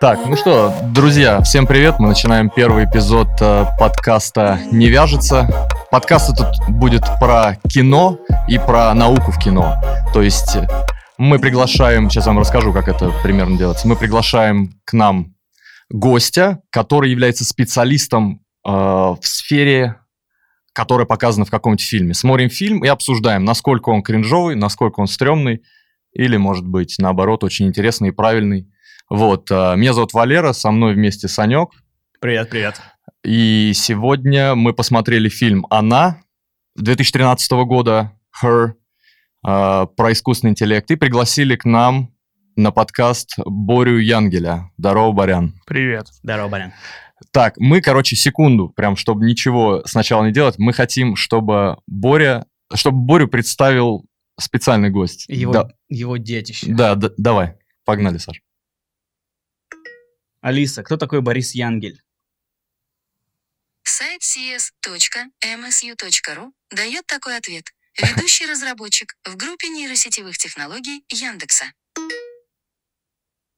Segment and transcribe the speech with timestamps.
[0.00, 1.98] Так, ну что, друзья, всем привет.
[1.98, 5.46] Мы начинаем первый эпизод э, подкаста «Не вяжется».
[5.90, 8.18] Подкаст тут будет про кино
[8.48, 9.74] и про науку в кино.
[10.14, 10.56] То есть
[11.18, 13.86] мы приглашаем, сейчас вам расскажу, как это примерно делается.
[13.86, 15.34] Мы приглашаем к нам
[15.90, 19.96] гостя, который является специалистом э, в сфере,
[20.72, 22.14] которая показана в каком-нибудь фильме.
[22.14, 25.60] Смотрим фильм и обсуждаем, насколько он кринжовый, насколько он стрёмный,
[26.14, 28.66] или, может быть, наоборот, очень интересный и правильный.
[29.10, 31.70] Вот, э, меня зовут Валера, со мной вместе Санек.
[32.20, 32.80] Привет, привет.
[33.24, 36.22] И сегодня мы посмотрели фильм «Она»
[36.76, 38.74] 2013 года, «Her»,
[39.44, 42.14] э, про искусственный интеллект, и пригласили к нам
[42.54, 44.70] на подкаст Борю Янгеля.
[44.78, 45.54] Здорово, Борян.
[45.66, 46.06] Привет.
[46.22, 46.72] Здорово, Борян.
[47.32, 52.98] Так, мы, короче, секунду, прям, чтобы ничего сначала не делать, мы хотим, чтобы Боря, чтобы
[52.98, 54.06] Борю представил
[54.38, 55.24] специальный гость.
[55.26, 55.68] Его, да.
[55.88, 56.66] его детище.
[56.68, 58.40] Да, да, давай, погнали, Саш.
[60.40, 62.00] Алиса, кто такой Борис Янгель?
[63.82, 64.62] Сайт cs.msu.ru
[66.74, 67.66] дает такой ответ.
[68.00, 71.66] Ведущий разработчик в группе нейросетевых технологий Яндекса.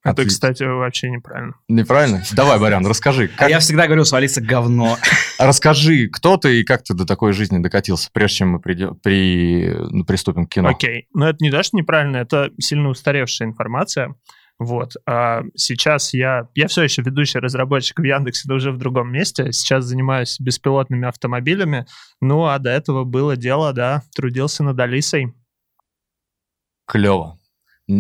[0.05, 1.55] Это, кстати, вообще неправильно.
[1.69, 2.25] Неправильно?
[2.33, 3.29] Давай, Барян, расскажи.
[3.29, 3.43] Как...
[3.43, 4.99] А я всегда говорю, что Алиса говно.
[5.39, 9.73] Расскажи, кто ты и как ты до такой жизни докатился, прежде чем мы придем, при...
[9.91, 10.71] ну, приступим к кино.
[10.71, 11.03] Окей.
[11.03, 11.07] Okay.
[11.15, 14.17] Ну, это не даже неправильно, это сильно устаревшая информация.
[14.65, 14.93] Вот.
[15.07, 19.51] А сейчас я, я все еще ведущий разработчик в Яндексе, но уже в другом месте.
[19.51, 21.87] Сейчас занимаюсь беспилотными автомобилями.
[22.21, 25.35] Ну, а до этого было дело, да, трудился над Алисой.
[26.87, 27.41] Клево.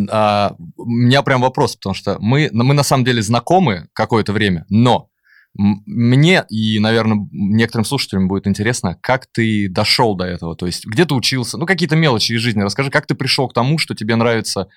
[0.08, 4.64] А, у меня прям вопрос, потому что мы, мы на самом деле знакомы какое-то время,
[4.68, 5.08] но
[5.54, 11.04] мне и, наверное, некоторым слушателям будет интересно, как ты дошел до этого, то есть где
[11.04, 14.14] ты учился, ну какие-то мелочи из жизни, расскажи, как ты пришел к тому, что тебе
[14.14, 14.68] нравится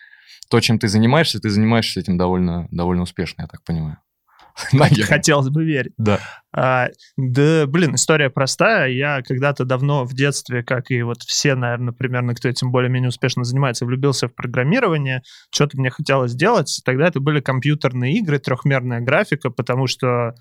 [0.49, 3.97] то, чем ты занимаешься, ты занимаешься этим довольно, довольно успешно, я так понимаю.
[5.07, 5.93] Хотелось бы верить.
[5.97, 6.19] Да.
[6.53, 6.87] А,
[7.17, 8.89] да, блин, история простая.
[8.89, 13.43] Я когда-то давно в детстве, как и вот все, наверное, примерно, кто этим более-менее успешно
[13.43, 15.23] занимается, влюбился в программирование.
[15.53, 16.81] Что-то мне хотелось сделать.
[16.85, 20.35] Тогда это были компьютерные игры, трехмерная графика, потому что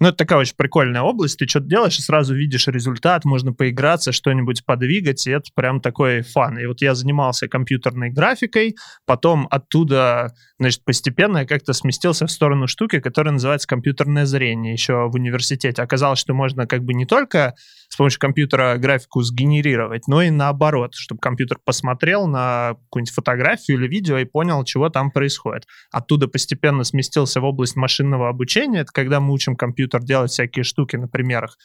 [0.00, 1.38] ну, это такая очень прикольная область.
[1.38, 6.22] Ты что-то делаешь и сразу видишь результат, можно поиграться, что-нибудь подвигать, и это прям такой
[6.22, 6.58] фан.
[6.58, 8.76] И вот я занимался компьютерной графикой,
[9.06, 15.08] потом оттуда, значит, постепенно я как-то сместился в сторону штуки, которая называется компьютерное зрение еще
[15.08, 15.82] в университете.
[15.82, 17.54] Оказалось, что можно как бы не только
[17.88, 23.88] с помощью компьютера графику сгенерировать, но и наоборот, чтобы компьютер посмотрел на какую-нибудь фотографию или
[23.88, 25.66] видео и понял, чего там происходит.
[25.90, 28.80] Оттуда постепенно сместился в область машинного обучения.
[28.80, 31.56] Это когда мы учим компьютер делать всякие штуки на примерах.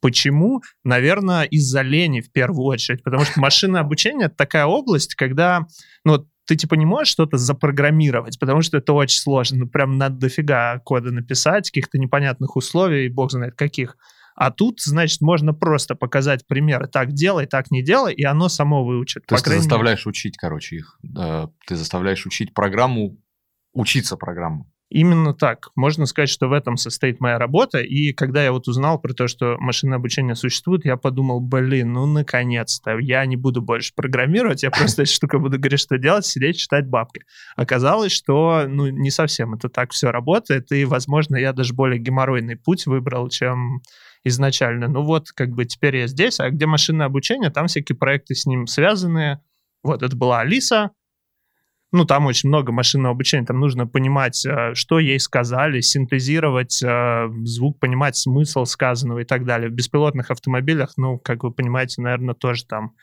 [0.00, 0.62] Почему?
[0.82, 5.66] Наверное, из-за лени в первую очередь, потому что машинное обучение— это такая область, когда,
[6.04, 9.58] ну, ты типа не можешь что-то запрограммировать, потому что это очень сложно.
[9.58, 13.96] Ну, прям надо дофига кода написать, каких-то непонятных условий, бог знает каких.
[14.42, 16.88] А тут, значит, можно просто показать примеры.
[16.88, 19.26] Так делай, так не делай, и оно само выучит.
[19.26, 20.10] То есть ты заставляешь мере.
[20.12, 20.98] учить, короче, их.
[21.66, 23.18] Ты заставляешь учить программу,
[23.74, 24.66] учиться программу.
[24.88, 25.68] Именно так.
[25.76, 27.80] Можно сказать, что в этом состоит моя работа.
[27.80, 32.06] И когда я вот узнал про то, что машинное обучение существует, я подумал, блин, ну
[32.06, 36.56] наконец-то, я не буду больше программировать, я просто эта штука буду говорить, что делать, сидеть,
[36.56, 37.20] читать бабки.
[37.56, 42.56] Оказалось, что ну не совсем это так все работает, и, возможно, я даже более геморройный
[42.56, 43.82] путь выбрал, чем
[44.24, 44.88] изначально.
[44.88, 48.46] Ну вот, как бы теперь я здесь, а где машинное обучение, там всякие проекты с
[48.46, 49.40] ним связанные.
[49.82, 50.90] Вот, это была Алиса,
[51.92, 57.28] ну, там очень много машинного обучения, там нужно понимать, э, что ей сказали, синтезировать э,
[57.42, 59.68] звук, понимать смысл сказанного и так далее.
[59.68, 62.94] В беспилотных автомобилях, ну, как вы понимаете, наверное, тоже там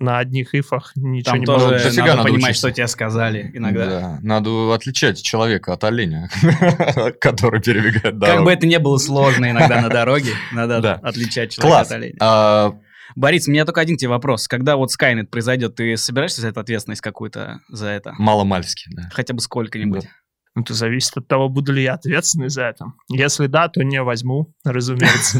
[0.00, 1.72] на одних ифах ничего Там не тоже было.
[1.74, 2.68] надо, надо понимать, учиться.
[2.68, 3.86] что тебе сказали иногда.
[3.86, 6.28] Да, надо отличать человека от оленя,
[7.20, 8.36] который перебегает дорогу.
[8.38, 12.16] Как бы это ни было сложно иногда на дороге, надо отличать человека от оленя.
[12.20, 12.74] А,
[13.14, 14.48] Борис, у меня только один тебе вопрос.
[14.48, 18.14] Когда вот Skynet произойдет, ты собираешься взять ответственность какую-то за это?
[18.18, 19.08] Маломальски, да.
[19.12, 20.08] Хотя бы сколько-нибудь.
[20.54, 22.86] Ну, это зависит от того, буду ли я ответственный за это.
[23.08, 25.38] Если да, то не возьму, разумеется.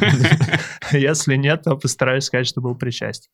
[0.93, 3.31] Если нет, то постараюсь сказать, что был причастен.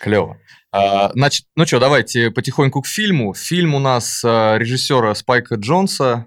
[0.00, 0.38] Клево.
[0.72, 3.34] А, значит, ну что, давайте потихоньку к фильму.
[3.34, 6.26] Фильм у нас а, режиссера Спайка Джонса.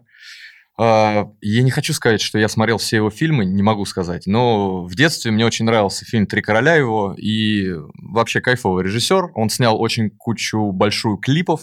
[0.79, 4.27] А, я не хочу сказать, что я смотрел все его фильмы, не могу сказать.
[4.27, 7.15] Но в детстве мне очень нравился фильм «Три короля» его.
[7.17, 9.31] И вообще кайфовый режиссер.
[9.33, 11.61] Он снял очень кучу большую клипов.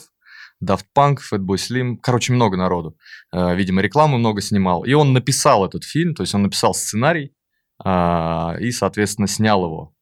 [0.63, 2.97] Daft Punk, Fatboy Slim, короче, много народу.
[3.31, 4.83] А, видимо, рекламу много снимал.
[4.83, 7.35] И он написал этот фильм, то есть он написал сценарий
[7.83, 9.95] а, и, соответственно, снял его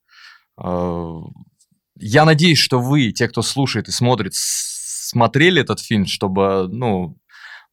[2.00, 7.18] я надеюсь, что вы, те, кто слушает и смотрит, смотрели этот фильм, чтобы, ну,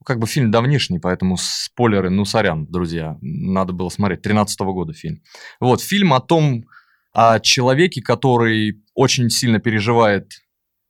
[0.04, 4.22] как бы фильм давнишний, поэтому спойлеры, ну, сорян, друзья, надо было смотреть.
[4.22, 5.22] 13 -го года фильм.
[5.60, 6.64] Вот, фильм о том,
[7.12, 10.32] о человеке, который очень сильно переживает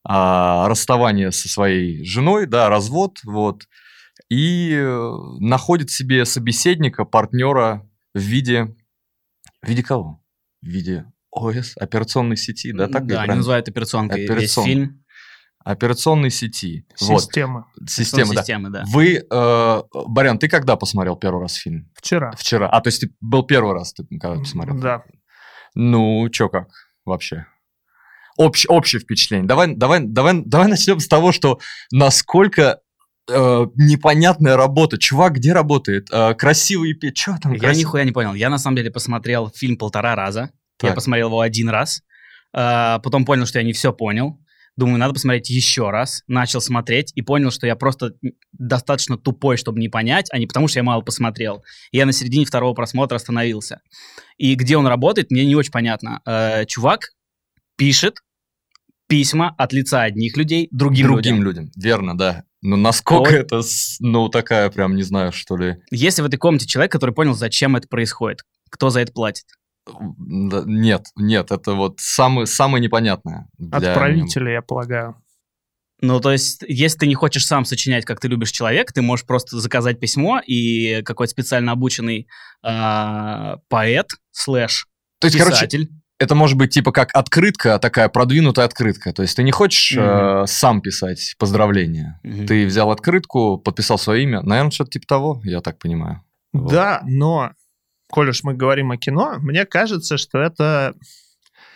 [0.04, 3.68] а, расставание со своей женой, да, развод, вот,
[4.28, 5.10] и э,
[5.40, 8.74] находит себе собеседника, партнера в виде...
[9.62, 10.22] В виде кого?
[10.62, 11.06] В виде
[11.36, 12.88] ОС, операционной сети, да?
[12.88, 14.64] Так да, они называют операционкой Операцион...
[14.64, 15.04] весь фильм.
[15.64, 16.86] Операционной сети.
[16.94, 17.64] Системы.
[17.76, 17.90] Вот.
[17.90, 18.40] Системы, да.
[18.40, 18.84] Системы, да.
[18.86, 21.90] Вы, э, Барян, ты когда посмотрел первый раз фильм?
[21.96, 22.30] Вчера.
[22.38, 22.68] Вчера.
[22.68, 24.78] А, то есть ты был первый раз, ты когда посмотрел?
[24.78, 25.02] Да.
[25.74, 26.68] Ну, чё как
[27.04, 27.46] вообще?
[28.38, 29.48] Общ, общее впечатление.
[29.48, 31.58] Давай, давай, давай, давай начнем с того, что
[31.90, 32.80] насколько
[33.28, 34.98] э, непонятная работа.
[34.98, 36.08] Чувак где работает?
[36.12, 37.18] Э, красивый петь.
[37.18, 37.52] Что там?
[37.52, 37.78] Я красив...
[37.80, 38.34] нихуя не понял.
[38.34, 40.50] Я на самом деле посмотрел фильм полтора раза.
[40.78, 40.90] Так.
[40.90, 42.02] Я посмотрел его один раз.
[42.52, 44.38] Э, потом понял, что я не все понял.
[44.76, 46.22] Думаю, надо посмотреть еще раз.
[46.26, 48.12] Начал смотреть и понял, что я просто
[48.52, 51.64] достаточно тупой, чтобы не понять, а не потому, что я мало посмотрел.
[51.92, 53.80] Я на середине второго просмотра остановился.
[54.36, 56.20] И где он работает, мне не очень понятно.
[56.26, 57.12] Э, чувак
[57.76, 58.16] пишет
[59.08, 61.66] письма от лица одних людей другим, другим людям.
[61.66, 61.70] людям.
[61.76, 62.44] Верно, да.
[62.60, 63.38] Ну, насколько вот.
[63.38, 63.60] это,
[64.00, 65.76] ну, такая прям, не знаю, что ли.
[65.90, 68.40] Если в этой комнате человек, который понял, зачем это происходит,
[68.70, 69.44] кто за это платит?
[70.18, 73.48] Нет, нет, это вот самое, самое непонятное.
[73.70, 75.16] Отправители, я полагаю.
[76.02, 79.24] Ну, то есть, если ты не хочешь сам сочинять, как ты любишь человека, ты можешь
[79.24, 82.28] просто заказать письмо, и какой-то специально обученный
[82.62, 84.88] э, поэт слэш
[85.18, 85.86] то есть, писатель...
[85.86, 89.12] короче, это может быть типа как открытка, такая продвинутая открытка.
[89.12, 90.44] То есть ты не хочешь mm-hmm.
[90.44, 92.20] э, сам писать поздравления.
[92.24, 92.46] Mm-hmm.
[92.46, 94.42] Ты взял открытку, подписал свое имя.
[94.42, 96.22] Наверное, что-то типа того, я так понимаю.
[96.52, 97.10] Да, вот.
[97.10, 97.50] но,
[98.10, 100.94] коль уж мы говорим о кино, мне кажется, что это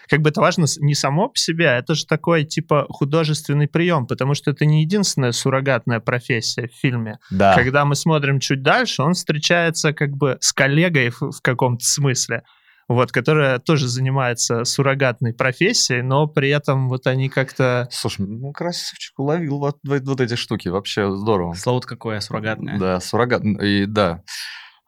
[0.08, 4.08] как бы это важно не само по себе, а это же такой типа художественный прием,
[4.08, 7.20] потому что это не единственная суррогатная профессия в фильме.
[7.30, 7.54] Да.
[7.54, 12.42] Когда мы смотрим чуть дальше, он встречается как бы с коллегой в, в каком-то смысле
[12.90, 17.86] вот, которая тоже занимается суррогатной профессией, но при этом вот они как-то...
[17.92, 21.54] Слушай, ну, красавчик уловил вот, вот эти штуки, вообще здорово.
[21.54, 22.80] Слово какое, суррогатное.
[22.80, 24.24] Да, суррогат, и да.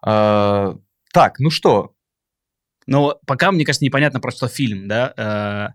[0.04, 0.74] А,
[1.12, 1.94] так, ну что?
[2.86, 5.14] Ну, пока, мне кажется, непонятно про что фильм, да.
[5.16, 5.68] А,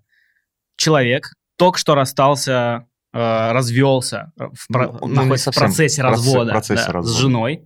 [0.75, 6.93] человек только что расстался, а, развелся, в, ну, ну, находится в процессе развода процессе да,
[6.93, 7.15] развода.
[7.15, 7.65] с женой,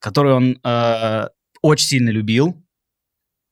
[0.00, 0.60] которую он
[1.62, 2.62] очень сильно любил,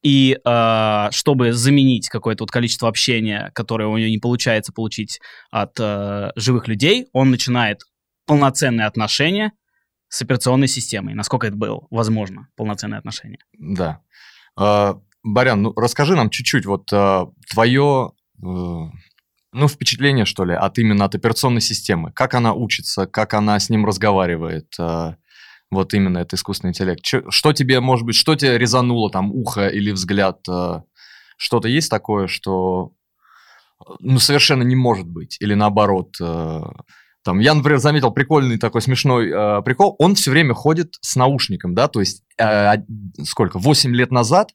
[0.02, 5.20] и э, чтобы заменить какое-то вот количество общения, которое у него не получается получить
[5.50, 7.82] от э, живых людей, он начинает
[8.26, 9.52] полноценные отношения
[10.10, 11.14] с операционной системой.
[11.14, 13.38] Насколько это было возможно, полноценные отношения?
[13.58, 14.02] Да.
[14.58, 18.12] Э, Барян, ну расскажи нам чуть-чуть вот э, твое
[18.42, 18.46] э,
[19.52, 22.12] ну, впечатление, что ли, от именно от операционной системы.
[22.12, 25.14] Как она учится, как она с ним разговаривает, э,
[25.70, 27.04] вот именно это искусственный интеллект.
[27.04, 30.40] Что, тебе, может быть, что тебе резануло там ухо или взгляд?
[30.48, 30.82] Э,
[31.36, 32.92] что-то есть такое, что
[34.00, 35.36] ну, совершенно не может быть?
[35.40, 36.60] Или наоборот, э,
[37.24, 39.96] там, я, например, заметил прикольный такой смешной э, прикол.
[39.98, 42.76] Он все время ходит с наушником, да, то есть э,
[43.24, 44.50] сколько, 8 лет назад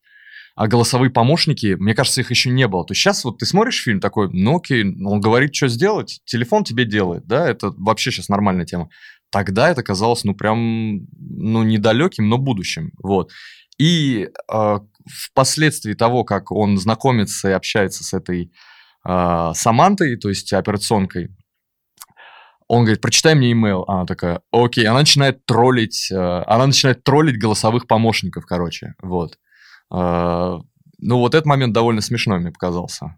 [0.58, 2.86] а голосовые помощники, мне кажется, их еще не было.
[2.86, 6.64] То есть сейчас вот ты смотришь фильм такой, ну окей, он говорит, что сделать, телефон
[6.64, 8.88] тебе делает, да, это вообще сейчас нормальная тема
[9.36, 13.32] тогда это казалось, ну, прям, ну, недалеким, но будущим, вот.
[13.78, 18.54] И э, впоследствии того, как он знакомится и общается с этой
[19.06, 21.36] э, Самантой, то есть операционкой,
[22.68, 23.84] он говорит, прочитай мне имейл.
[23.88, 24.86] Она такая, окей.
[24.86, 29.38] Она начинает троллить, э, она начинает троллить голосовых помощников, короче, вот.
[29.94, 30.60] Э,
[30.98, 33.18] ну, вот этот момент довольно смешной мне показался.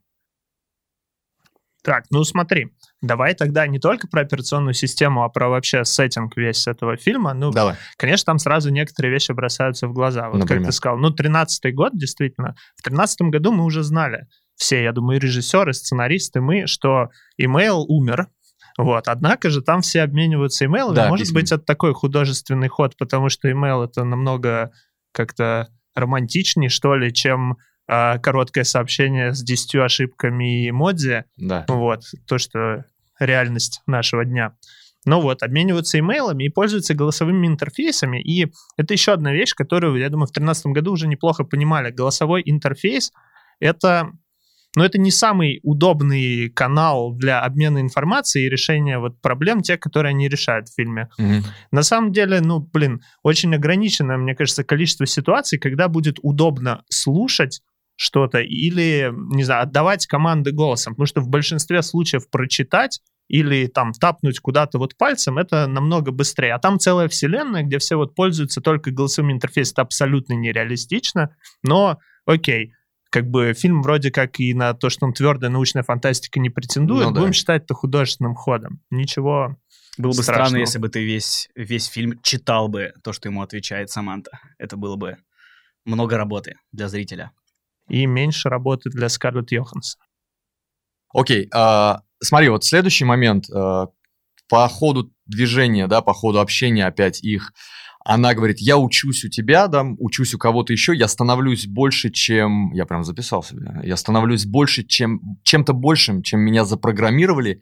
[1.83, 6.67] Так, ну смотри, давай тогда не только про операционную систему, а про вообще сеттинг весь
[6.67, 7.33] этого фильма.
[7.33, 7.75] Ну, давай.
[7.95, 10.27] конечно, там сразу некоторые вещи бросаются в глаза.
[10.27, 10.63] Вот Например?
[10.63, 12.55] как ты сказал, ну, 13-й год, действительно.
[12.75, 14.27] В 13 году мы уже знали,
[14.57, 18.27] все, я думаю, и режиссеры, сценаристы, мы, что имейл умер,
[18.77, 19.07] вот.
[19.07, 20.95] Однако же там все обмениваются имейлами.
[20.95, 21.39] Да, Может письма.
[21.39, 24.71] быть, это такой художественный ход, потому что имейл это намного
[25.11, 27.57] как-то романтичнее, что ли, чем
[27.87, 31.25] а, короткое сообщение с 10 ошибками и эмодзи.
[31.37, 31.65] Да.
[31.67, 32.85] Вот, то, что
[33.19, 34.55] реальность нашего дня.
[35.05, 38.21] Ну вот, обмениваются имейлами и пользуются голосовыми интерфейсами.
[38.21, 41.91] И это еще одна вещь, которую, я думаю, в 2013 году уже неплохо понимали.
[41.91, 43.11] Голосовой интерфейс—
[43.59, 44.11] это
[44.77, 50.11] но это не самый удобный канал для обмена информацией и решения вот проблем, тех, которые
[50.11, 51.09] они решают в фильме.
[51.19, 51.43] Mm-hmm.
[51.71, 57.61] На самом деле, ну, блин, очень ограниченное, мне кажется, количество ситуаций, когда будет удобно слушать
[57.95, 63.93] что-то, или, не знаю, отдавать команды голосом, потому что в большинстве случаев прочитать или там
[63.93, 66.53] тапнуть куда-то вот пальцем, это намного быстрее.
[66.53, 71.97] А там целая вселенная, где все вот пользуются только голосовым интерфейсом, это абсолютно нереалистично, но
[72.27, 72.73] окей,
[73.09, 77.07] как бы фильм вроде как и на то, что он твердая научная фантастика не претендует,
[77.07, 77.21] ну, да.
[77.21, 78.81] будем считать это художественным ходом.
[78.89, 79.57] Ничего
[79.97, 80.47] было бы страшного.
[80.47, 84.39] странно, если бы ты весь, весь фильм читал бы то, что ему отвечает Саманта.
[84.57, 85.17] Это было бы
[85.85, 87.31] много работы для зрителя
[87.89, 90.01] и меньше работы для Скарлетт Йоханссон.
[91.13, 93.49] Окей, а, смотри, вот следующий момент.
[93.49, 93.87] А,
[94.49, 97.51] по ходу движения, да, по ходу общения опять их,
[98.09, 102.71] она говорит, я учусь у тебя, да, учусь у кого-то еще, я становлюсь больше, чем...
[102.71, 103.81] Я прям записал себе.
[103.83, 105.19] Я становлюсь больше, чем...
[105.43, 107.61] Чем-то большим, чем меня запрограммировали,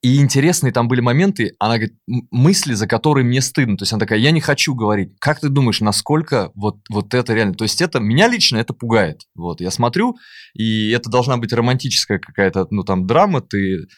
[0.00, 3.76] и интересные там были моменты, она говорит, мысли, за которые мне стыдно.
[3.76, 5.16] То есть она такая, я не хочу говорить.
[5.18, 7.54] Как ты думаешь, насколько вот, вот это реально?
[7.54, 9.22] То есть это, меня лично это пугает.
[9.34, 10.16] Вот, я смотрю,
[10.54, 13.88] и это должна быть романтическая какая-то, ну, там, драма, ты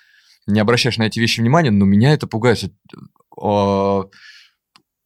[0.47, 2.73] не обращаешь на эти вещи внимания, но меня это пугает.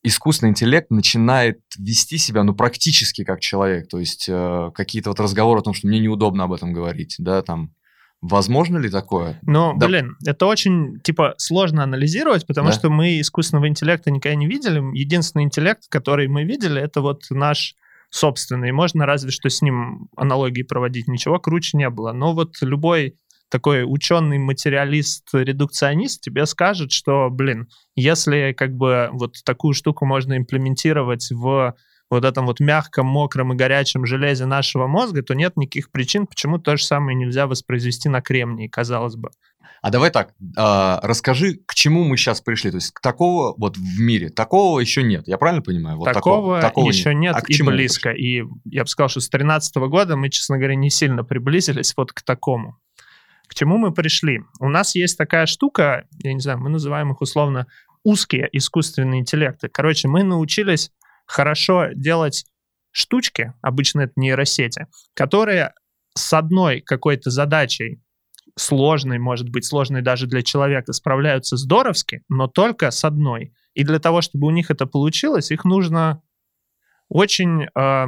[0.03, 3.89] Искусственный интеллект начинает вести себя, ну, практически как человек.
[3.89, 7.43] То есть э, какие-то вот разговоры о том, что мне неудобно об этом говорить, да,
[7.43, 7.73] там,
[8.21, 9.39] Возможно ли такое?
[9.43, 9.87] Ну, да.
[9.87, 12.75] блин, это очень, типа, сложно анализировать, потому да?
[12.75, 14.83] что мы искусственного интеллекта никогда не видели.
[14.99, 17.77] Единственный интеллект, который мы видели, это вот наш
[18.11, 18.73] собственный.
[18.73, 21.07] Можно разве что с ним аналогии проводить.
[21.07, 22.13] Ничего круче не было.
[22.13, 23.17] Но вот любой
[23.51, 30.37] такой ученый материалист, редукционист тебе скажет, что, блин, если как бы вот такую штуку можно
[30.37, 31.75] имплементировать в
[32.11, 36.59] вот этом вот мягком, мокром и горячем железе нашего мозга, то нет никаких причин, почему
[36.59, 39.31] то же самое нельзя воспроизвести на кремнии, казалось бы.
[39.81, 42.71] А давай так, э, расскажи, к чему мы сейчас пришли.
[42.71, 45.29] То есть такого вот в мире, такого еще нет.
[45.29, 45.99] Я правильно понимаю?
[45.99, 48.11] Вот такого, такого, такого еще нет, нет а и близко.
[48.11, 52.13] И я бы сказал, что с 2013 года мы, честно говоря, не сильно приблизились вот
[52.13, 52.79] к такому.
[53.49, 54.41] К чему мы пришли?
[54.61, 57.67] У нас есть такая штука, я не знаю, мы называем их условно
[58.05, 59.69] узкие искусственные интеллекты.
[59.69, 60.91] Короче, мы научились
[61.27, 62.45] хорошо делать
[62.91, 65.73] штучки, обычно это нейросети, которые
[66.15, 68.03] с одной какой-то задачей
[68.57, 73.55] сложной, может быть, сложной даже для человека, справляются здоровски, но только с одной.
[73.75, 76.23] И для того, чтобы у них это получилось, их нужно
[77.09, 78.07] очень э,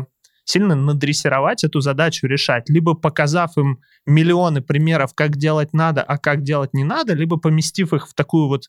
[0.50, 6.42] сильно надрессировать эту задачу решать, либо показав им миллионы примеров, как делать надо, а как
[6.42, 8.64] делать не надо, либо поместив их в такую вот,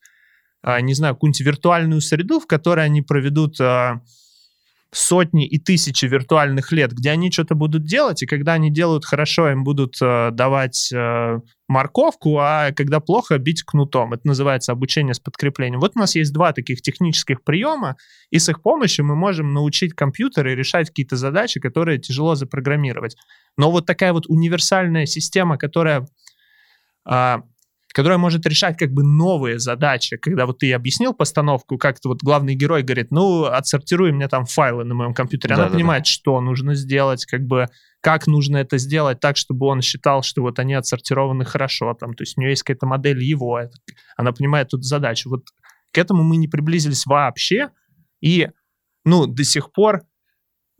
[0.63, 3.99] э, не знаю, какую-нибудь виртуальную среду, в которой они проведут э,
[4.91, 9.49] сотни и тысячи виртуальных лет, где они что-то будут делать, и когда они делают хорошо,
[9.49, 10.93] им будут э, давать
[11.71, 14.13] морковку, а когда плохо, бить кнутом.
[14.13, 15.79] Это называется обучение с подкреплением.
[15.79, 17.95] Вот у нас есть два таких технических приема,
[18.29, 23.15] и с их помощью мы можем научить компьютеры решать какие-то задачи, которые тяжело запрограммировать.
[23.57, 26.05] Но вот такая вот универсальная система, которая
[27.05, 27.41] а,
[27.93, 30.17] которая может решать как бы новые задачи.
[30.17, 34.83] Когда вот ты объяснил постановку, как-то вот главный герой говорит, ну, отсортируй мне там файлы
[34.83, 35.55] на моем компьютере.
[35.55, 36.09] Она да, понимает, да.
[36.09, 37.67] что нужно сделать, как бы
[38.01, 42.23] как нужно это сделать так, чтобы он считал, что вот они отсортированы хорошо, там, то
[42.23, 43.61] есть у нее есть какая-то модель его,
[44.17, 45.29] она понимает тут задачу.
[45.29, 45.45] Вот
[45.91, 47.69] к этому мы не приблизились вообще,
[48.21, 48.49] и,
[49.05, 50.01] ну, до сих пор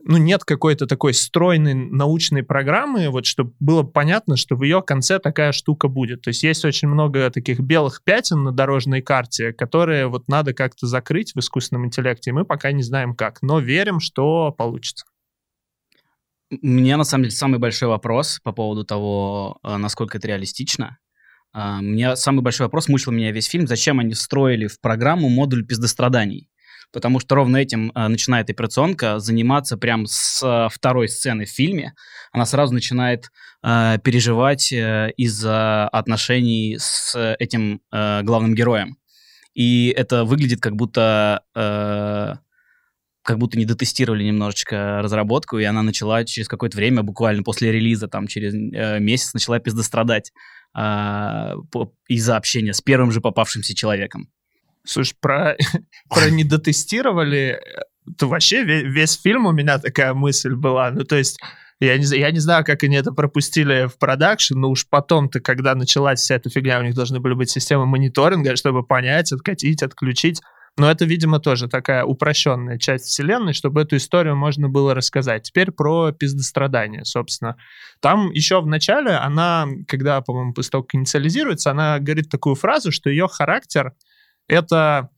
[0.04, 5.18] ну, нет какой-то такой стройной научной программы, вот, чтобы было понятно, что в ее конце
[5.18, 6.22] такая штука будет.
[6.22, 10.86] То есть есть очень много таких белых пятен на дорожной карте, которые вот надо как-то
[10.86, 15.06] закрыть в искусственном интеллекте, и мы пока не знаем как, но верим, что получится.
[16.60, 20.98] Мне, на самом деле, самый большой вопрос по поводу того, э, насколько это реалистично.
[21.54, 25.66] Э, мне самый большой вопрос мучил меня весь фильм, зачем они встроили в программу модуль
[25.66, 26.48] пиздостраданий
[26.94, 31.94] потому что ровно этим э, начинает операционка заниматься прям с э, второй сцены в фильме.
[32.32, 33.30] Она сразу начинает
[33.62, 38.96] переживать из-за отношений с этим главным героем.
[39.54, 41.44] И это выглядит как будто...
[43.22, 48.08] Как будто не дотестировали немножечко разработку, и она начала через какое-то время, буквально после релиза,
[48.08, 50.32] там через э, месяц, начала пиздострадать
[50.76, 51.54] э,
[52.08, 54.28] из-за общения с первым же попавшимся человеком.
[54.84, 55.56] Слушай, про,
[56.08, 57.60] про недотестировали,
[58.18, 60.90] то вообще весь, весь фильм у меня такая мысль была.
[60.90, 61.38] Ну, то есть,
[61.82, 65.74] я не, я не знаю, как они это пропустили в продакшн, но уж потом-то, когда
[65.74, 70.40] началась вся эта фигня, у них должны были быть системы мониторинга, чтобы понять, откатить, отключить.
[70.78, 75.42] Но это, видимо, тоже такая упрощенная часть вселенной, чтобы эту историю можно было рассказать.
[75.42, 77.56] Теперь про пиздострадание, собственно.
[78.00, 82.90] Там еще в начале она, когда, по-моему, после того, как инициализируется, она говорит такую фразу,
[82.90, 83.92] что ее характер—
[84.48, 85.10] это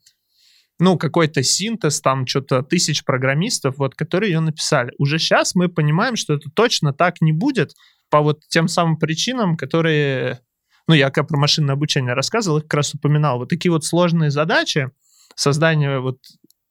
[0.80, 4.92] ну, какой-то синтез, там что-то тысяч программистов, вот, которые ее написали.
[4.98, 7.74] Уже сейчас мы понимаем, что это точно так не будет
[8.10, 10.40] по вот тем самым причинам, которые,
[10.88, 13.38] ну, я как про машинное обучение рассказывал, их как раз упоминал.
[13.38, 14.90] Вот такие вот сложные задачи,
[15.36, 16.18] создание вот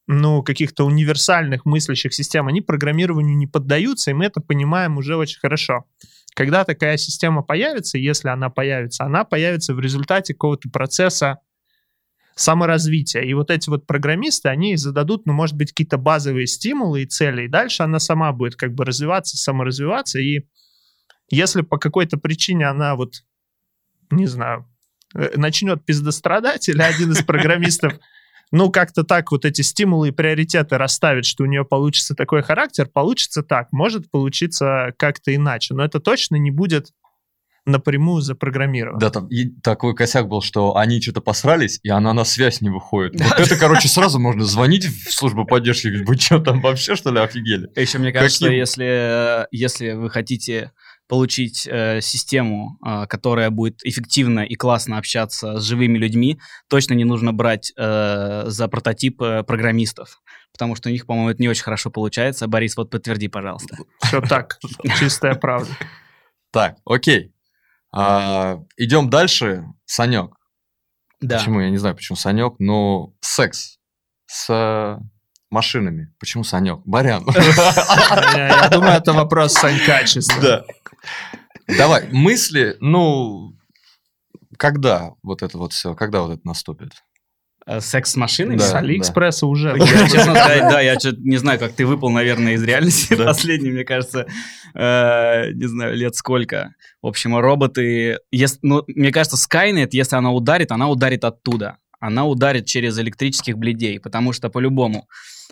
[0.07, 5.39] ну, каких-то универсальных мыслящих систем, они программированию не поддаются, и мы это понимаем уже очень
[5.39, 5.85] хорошо.
[6.35, 11.39] Когда такая система появится, если она появится, она появится в результате какого-то процесса
[12.35, 13.21] саморазвития.
[13.21, 17.43] И вот эти вот программисты, они зададут, ну, может быть, какие-то базовые стимулы и цели,
[17.43, 20.47] и дальше она сама будет как бы развиваться, саморазвиваться, и
[21.29, 23.23] если по какой-то причине она вот,
[24.09, 24.67] не знаю,
[25.15, 27.93] э, начнет пиздострадать, или один из программистов
[28.53, 32.87] ну, как-то так вот эти стимулы и приоритеты расставить, что у нее получится такой характер,
[32.87, 36.91] получится так, может получиться как-то иначе, но это точно не будет
[37.65, 38.99] напрямую запрограммировано.
[38.99, 42.69] Да, там и такой косяк был, что они что-то посрались, и она на связь не
[42.69, 43.19] выходит.
[43.19, 47.09] Вот это, короче, сразу можно звонить в службу поддержки, говорить, вы что, там вообще, что
[47.09, 47.69] ли, офигели?
[47.75, 50.73] Еще мне кажется, если, если вы хотите
[51.07, 57.03] получить э, систему, э, которая будет эффективно и классно общаться с живыми людьми, точно не
[57.03, 61.63] нужно брать э, за прототип э, программистов, потому что у них, по-моему, это не очень
[61.63, 62.47] хорошо получается.
[62.47, 63.77] Борис, вот подтверди, пожалуйста.
[64.01, 64.59] Все так,
[64.99, 65.69] чистая правда.
[66.51, 67.33] Так, окей.
[67.91, 69.65] А, идем дальше.
[69.85, 70.31] Санек.
[71.21, 71.37] Да.
[71.37, 71.61] Почему?
[71.61, 73.77] Я не знаю, почему Санек, но секс
[74.25, 74.99] с
[75.53, 76.13] машинами.
[76.19, 76.79] Почему Санек?
[76.85, 77.25] Барян.
[78.35, 80.41] Я думаю, это вопрос Санька, честно.
[80.41, 80.65] Да.
[81.67, 83.55] Давай, мысли, ну,
[84.57, 86.91] когда вот это вот все, когда вот это наступит?
[87.65, 88.57] Э, секс с машиной?
[88.57, 89.47] Да, с Алиэкспресса да.
[89.47, 89.75] уже.
[89.77, 93.15] Я, честно сказать, да, я не знаю, как ты выпал, наверное, из реальности.
[93.15, 93.25] Да.
[93.25, 94.25] Последний, мне кажется,
[94.73, 96.73] э, не знаю, лет сколько.
[97.01, 98.19] В общем, роботы...
[98.31, 101.77] Если, ну, мне кажется, Skynet, если она ударит, она ударит оттуда.
[101.99, 105.07] Она ударит через электрических бледей, потому что по-любому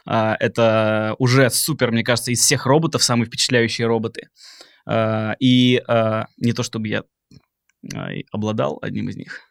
[0.05, 4.29] это уже супер, мне кажется, из всех роботов самые впечатляющие роботы.
[4.87, 7.03] Э, и э, не то, чтобы я
[7.93, 9.41] э, обладал одним из них.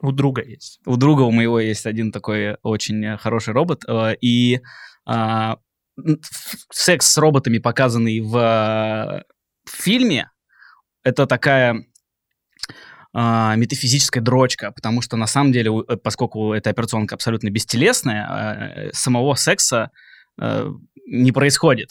[0.00, 0.80] У друга есть.
[0.86, 3.82] У друга у моего есть один такой очень хороший робот.
[4.20, 4.60] И
[6.70, 9.24] секс с роботами, показанный в
[9.66, 10.30] фильме,
[11.02, 11.86] это такая
[13.16, 19.90] метафизическая дрочка, потому что на самом деле, поскольку эта операционка абсолютно бестелесная, самого секса
[20.38, 21.88] не происходит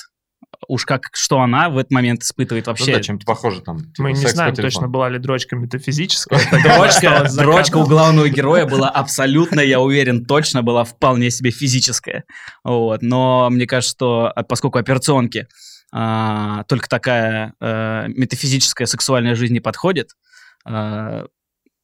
[0.68, 2.92] уж как, что она в этот момент испытывает вообще.
[2.92, 3.80] Ну, да, чем-то похоже там.
[3.80, 6.40] Типа, Мы не знаем точно, была ли дрочка метафизическая.
[6.64, 12.26] Дрочка, дрочка у главного героя была абсолютно, я уверен, точно была вполне себе физическая.
[12.64, 13.02] Вот.
[13.02, 15.48] Но мне кажется, что а, поскольку операционки
[15.92, 20.26] а, только такая а, метафизическая сексуальная жизнь не подходит, а,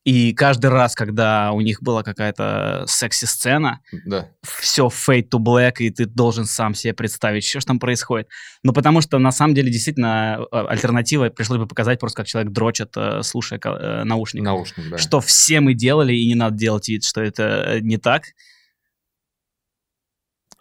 [0.03, 4.29] и каждый раз, когда у них была какая-то секси-сцена, да.
[4.41, 8.27] все fade to black, и ты должен сам себе представить, что же там происходит.
[8.63, 12.51] Ну, потому что, на самом деле, действительно, а, альтернатива пришлось бы показать просто, как человек
[12.51, 14.43] дрочит, э, слушая э, наушник.
[14.43, 14.97] Наушник, да.
[14.97, 18.23] Что все мы делали, и не надо делать вид, что это э, не так.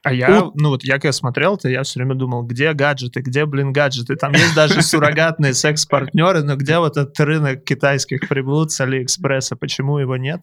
[0.02, 0.52] А я, У...
[0.54, 4.16] ну вот я когда смотрел, то я все время думал, где гаджеты, где, блин, гаджеты?
[4.16, 9.98] Там есть даже суррогатные секс-партнеры, но где вот этот рынок китайских приблуд с Алиэкспресса, почему
[9.98, 10.42] его нет?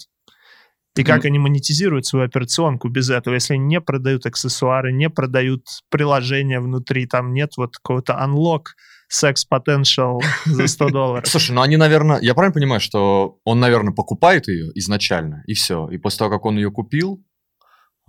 [0.95, 5.61] И как они монетизируют свою операционку без этого, если они не продают аксессуары, не продают
[5.89, 8.73] приложения внутри, там нет вот какого-то unlock
[9.07, 11.27] секс potential за 100 долларов.
[11.27, 15.87] Слушай, ну они, наверное, я правильно понимаю, что он, наверное, покупает ее изначально, и все.
[15.89, 17.23] И после того, как он ее купил,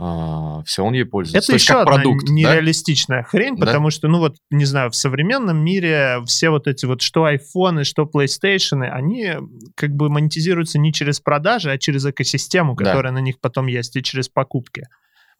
[0.00, 1.52] а, все, он ей пользуется.
[1.52, 3.28] Это еще как одна продукт, нереалистичная да?
[3.28, 3.90] хрень, потому да?
[3.90, 8.04] что, ну вот, не знаю, в современном мире все вот эти вот, что айфоны, что
[8.04, 9.34] PlayStation, они
[9.74, 13.18] как бы монетизируются не через продажи, а через экосистему, которая да.
[13.18, 14.86] на них потом есть, и через покупки.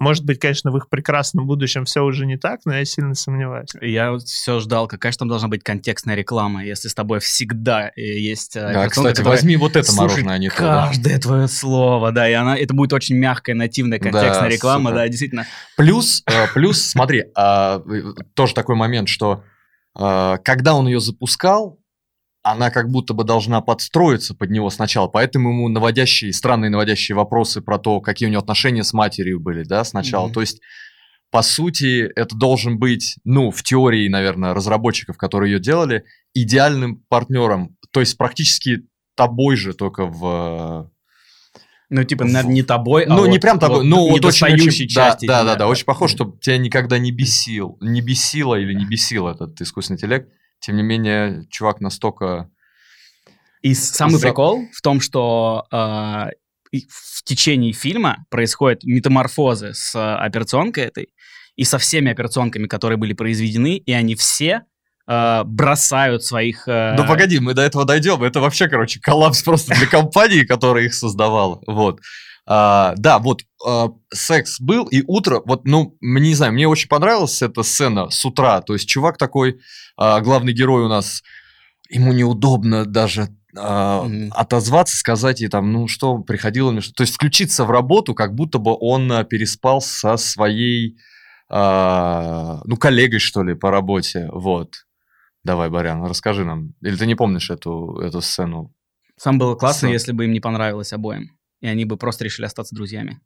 [0.01, 3.71] Может быть, конечно, в их прекрасном будущем все уже не так, но я сильно сомневаюсь.
[3.81, 8.01] Я все ждал, какая же там должна быть контекстная реклама, если с тобой всегда э,
[8.01, 8.55] есть...
[8.55, 9.35] Э, да, кстати, которая...
[9.35, 10.57] возьми вот это мороженое, а не то.
[10.57, 11.21] каждое да.
[11.21, 14.95] твое слово, да, и она, это будет очень мягкая, нативная контекстная да, реклама, супер.
[14.95, 15.47] да, действительно.
[15.77, 17.83] Плюс, э, плюс, смотри, а,
[18.35, 19.43] тоже такой момент, что
[19.95, 21.78] когда он ее запускал,
[22.51, 27.61] она как будто бы должна подстроиться под него сначала, поэтому ему наводящие, странные наводящие вопросы
[27.61, 30.29] про то, какие у него отношения с матерью были, да, сначала.
[30.29, 30.33] Mm-hmm.
[30.33, 30.61] То есть,
[31.31, 37.77] по сути, это должен быть, ну, в теории, наверное, разработчиков, которые ее делали, идеальным партнером,
[37.93, 38.83] то есть практически
[39.15, 40.91] тобой же, только в
[41.91, 42.47] ну, типа, в...
[42.47, 45.27] не тобой, а Ну, вот, не прям тобой, вот, ну, вот очень, очень части.
[45.27, 48.85] Да, да, да, да, очень похож, чтобы тебя никогда не бесил, не бесило или не
[48.85, 50.29] бесил этот искусственный интеллект.
[50.61, 52.51] Тем не менее, чувак настолько...
[53.63, 54.29] И самый За...
[54.29, 61.09] прикол в том, что э, в течение фильма происходят метаморфозы с а, операционкой этой
[61.57, 64.63] и со всеми операционками, которые были произведены, и они все
[65.09, 66.69] э, бросают своих...
[66.69, 66.95] Э...
[66.97, 68.23] Ну погоди, мы до этого дойдем.
[68.23, 71.61] Это вообще, короче, коллапс просто для компании, которая их создавала.
[71.67, 72.01] Вот.
[72.51, 77.43] А, да, вот а, секс был, и утро, вот, ну, не знаю, мне очень понравилась
[77.43, 78.63] эта сцена с утра.
[78.63, 79.61] То есть чувак такой,
[79.99, 81.23] а, главный герой у нас,
[81.91, 84.31] ему неудобно даже а, mm-hmm.
[84.31, 86.95] отозваться, сказать ей там, ну что, приходило мне, что...
[86.95, 90.97] То есть включиться в работу, как будто бы он а, переспал со своей,
[91.51, 94.87] а, ну, коллегой, что ли, по работе, вот.
[95.45, 96.73] Давай, Борян, расскажи нам.
[96.81, 98.75] Или ты не помнишь эту, эту сцену?
[99.19, 99.91] Сам было классно, Сцен.
[99.91, 101.38] если бы им не понравилось обоим.
[101.61, 103.21] И они бы просто решили остаться друзьями.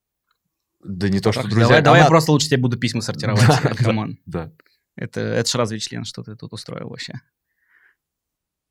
[0.84, 1.66] Да не то, что друзья.
[1.66, 3.42] Давай, давай я просто лучше тебе буду письма сортировать.
[3.78, 4.18] Come on.
[4.26, 4.52] Да.
[4.96, 7.14] Это, это ж разве член, что ты тут устроил вообще?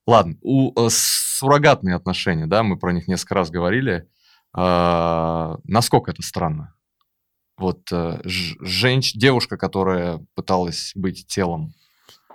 [0.06, 4.08] Ладно, у э, суррогатные отношения, да, мы про них несколько раз говорили.
[4.58, 6.76] Э, насколько это странно?
[7.58, 11.74] Вот э, женщ, девушка, которая пыталась быть телом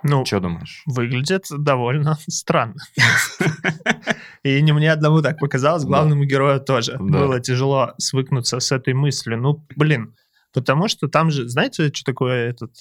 [0.03, 0.83] ну, что думаешь?
[0.85, 2.75] Выглядит довольно странно.
[4.43, 6.97] И не мне одному так показалось, главному герою тоже.
[6.99, 9.37] Было тяжело свыкнуться с этой мыслью.
[9.39, 10.15] Ну, блин,
[10.53, 12.71] потому что там же, знаете, что такое этот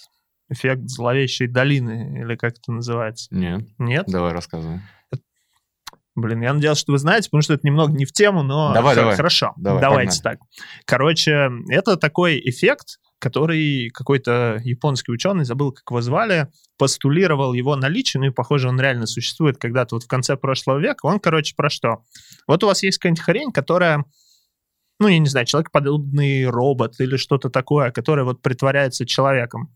[0.49, 3.27] эффект зловещей долины, или как это называется?
[3.35, 3.67] Нет.
[3.79, 4.07] Нет?
[4.07, 4.81] Давай рассказывай.
[6.15, 8.95] Блин, я надеялся, что вы знаете, потому что это немного не в тему, но давай,
[8.95, 9.17] х- давай.
[9.17, 9.53] хорошо.
[9.59, 10.39] Давай, Давайте погнали.
[10.39, 10.49] так.
[10.87, 16.49] Короче, это такой эффект, который какой-то японский ученый, забыл, как его звали,
[16.79, 21.07] постулировал его наличие, ну и, похоже, он реально существует когда-то вот в конце прошлого века.
[21.07, 22.05] Он, короче, про что?
[22.47, 24.05] Вот у вас есть какая-нибудь хрень, которая,
[25.01, 29.75] ну, я не знаю, человекоподобный робот или что-то такое, которое вот притворяется человеком.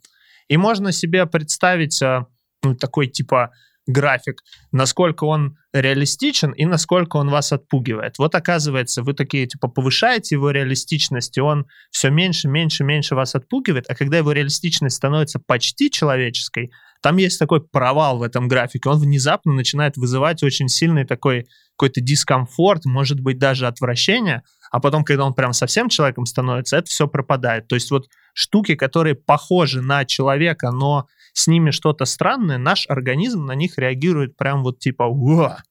[0.48, 2.26] И можно себе представить, а,
[2.62, 3.52] ну, такой типа
[3.86, 8.18] график, насколько он реалистичен и насколько он вас отпугивает.
[8.18, 13.34] Вот оказывается, вы такие, типа, повышаете его реалистичность, и он все меньше, меньше, меньше вас
[13.34, 16.70] отпугивает, а когда его реалистичность становится почти человеческой,
[17.02, 22.00] там есть такой провал в этом графике, он внезапно начинает вызывать очень сильный такой какой-то
[22.00, 27.08] дискомфорт, может быть, даже отвращение, а потом, когда он прям совсем человеком становится, это все
[27.08, 27.68] пропадает.
[27.68, 33.46] То есть вот штуки, которые похожи на человека, но с ними что-то странное, наш организм
[33.46, 35.62] на них реагирует прям вот типа «Уа!».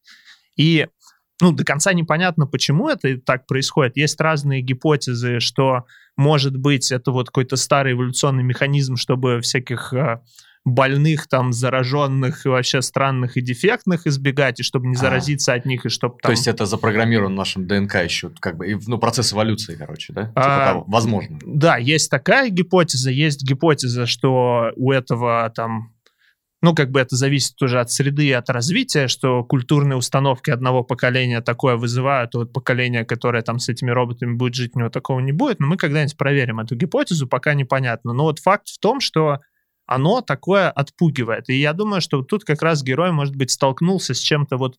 [0.56, 0.88] И
[1.42, 3.96] ну, до конца непонятно, почему это так происходит.
[3.96, 5.86] Есть разные гипотезы, что,
[6.18, 10.22] может быть, это вот какой-то старый эволюционный механизм, чтобы всяких а,
[10.66, 15.00] больных, там, зараженных и вообще странных и дефектных избегать, и чтобы не а.
[15.00, 16.30] заразиться а, от них, и чтобы там...
[16.30, 20.28] То есть это запрограммировано нашим ДНК еще, как бы, ну, процесс эволюции, короче, да?
[20.28, 21.40] Типа а, того, возможно.
[21.46, 25.94] Да, есть такая гипотеза, есть гипотеза, что у этого там
[26.62, 30.84] ну, как бы это зависит уже от среды и от развития, что культурные установки одного
[30.84, 34.90] поколения такое вызывают, а вот поколение, которое там с этими роботами будет жить, у него
[34.90, 38.12] такого не будет, но мы когда-нибудь проверим эту гипотезу, пока непонятно.
[38.12, 39.40] Но вот факт в том, что
[39.90, 41.50] оно такое отпугивает.
[41.50, 44.78] И я думаю, что тут как раз герой, может быть, столкнулся с чем-то вот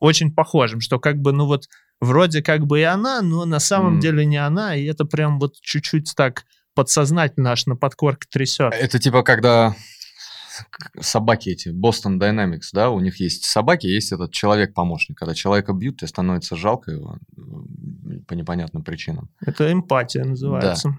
[0.00, 1.64] очень похожим, что как бы, ну вот,
[2.00, 4.00] вроде как бы и она, но на самом mm.
[4.00, 8.72] деле не она, и это прям вот чуть-чуть так подсознательно аж на подкорке трясет.
[8.72, 9.74] Это типа когда
[11.00, 15.18] собаки эти, Boston Dynamics, да, у них есть собаки, есть этот человек-помощник.
[15.18, 17.18] Когда человека бьют, тебе становится жалко его
[18.26, 19.28] по непонятным причинам.
[19.44, 20.88] Это эмпатия называется.
[20.88, 20.96] Да.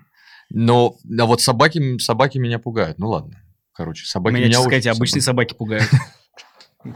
[0.49, 2.99] Но а вот собаки, собаки меня пугают.
[2.99, 3.41] Ну ладно.
[3.77, 5.89] Короче, собаки меня, меня сказать, обычные собаки пугают.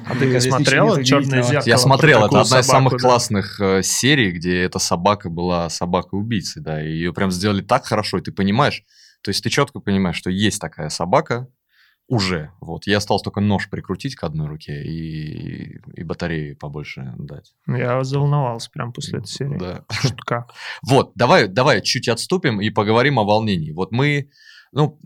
[0.06, 1.68] А ты смотрел «Черное зеркало»?
[1.68, 6.82] Я смотрел, это одна из самых классных э, серий, где эта собака была собакой-убийцей, да,
[6.82, 8.84] и ее прям сделали так хорошо, и ты понимаешь,
[9.22, 11.48] то есть ты четко понимаешь, что есть такая собака,
[12.12, 12.52] уже.
[12.60, 12.88] Вот.
[12.88, 17.54] Я осталось только нож прикрутить к одной руке и, и батареи побольше дать.
[17.68, 19.58] Я заволновался прям после этой серии.
[19.58, 19.86] Да.
[19.90, 20.48] Штука.
[20.82, 23.72] Вот, давай, давай чуть отступим и поговорим о волнении.
[23.72, 24.30] Вот мы,
[24.74, 25.00] ну,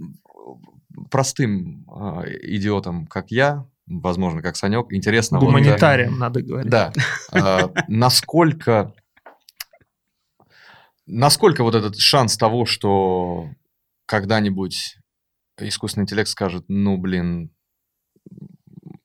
[1.12, 5.40] простым э, идиотам, как я, возможно, как Санек, интересно...
[5.40, 6.72] Гуманитарием, вот, надо говорить.
[6.72, 6.92] Да.
[7.32, 8.94] Э, насколько...
[11.08, 13.50] Насколько вот этот шанс того, что
[14.08, 14.98] когда-нибудь
[15.60, 17.52] искусственный интеллект скажет, ну, блин,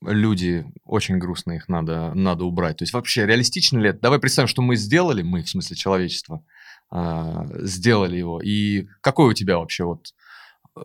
[0.01, 2.77] люди очень грустные, их надо, надо убрать.
[2.77, 3.99] То есть вообще реалистично ли это?
[3.99, 6.43] Давай представим, что мы сделали, мы, в смысле человечество,
[6.91, 8.41] э, сделали его.
[8.41, 10.13] И какое у тебя вообще вот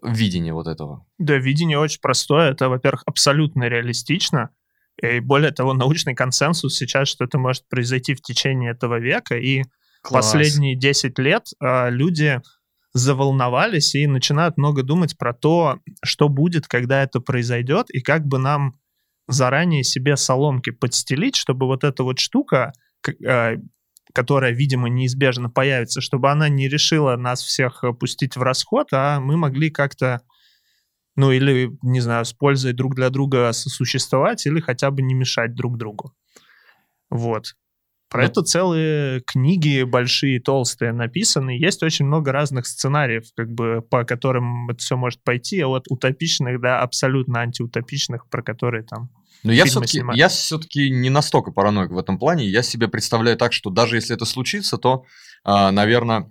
[0.03, 1.07] видение вот этого?
[1.18, 2.51] Да, видение очень простое.
[2.51, 4.51] Это, во-первых, абсолютно реалистично.
[5.03, 9.37] И более того, научный консенсус сейчас, что это может произойти в течение этого века.
[9.37, 9.64] И
[10.03, 10.33] Класс.
[10.33, 12.40] последние 10 лет э, люди
[12.94, 18.38] заволновались и начинают много думать про то, что будет, когда это произойдет, и как бы
[18.38, 18.79] нам
[19.29, 22.72] заранее себе соломки подстелить, чтобы вот эта вот штука,
[23.07, 23.57] э,
[24.16, 29.37] которая, видимо, неизбежно появится, чтобы она не решила нас всех пустить в расход, а мы
[29.37, 30.22] могли как-то
[31.16, 35.55] ну или, не знаю, с пользой друг для друга сосуществовать или хотя бы не мешать
[35.55, 36.14] друг другу.
[37.11, 37.57] Вот.
[38.09, 41.50] Про ну, это целые книги большие, толстые написаны.
[41.50, 45.90] Есть очень много разных сценариев, как бы, по которым это все может пойти, а от
[45.90, 49.11] утопичных до абсолютно антиутопичных, про которые там
[49.42, 52.46] но я все-таки, я все-таки не настолько параноик в этом плане.
[52.46, 55.05] Я себе представляю так, что даже если это случится, то,
[55.44, 56.29] а, наверное,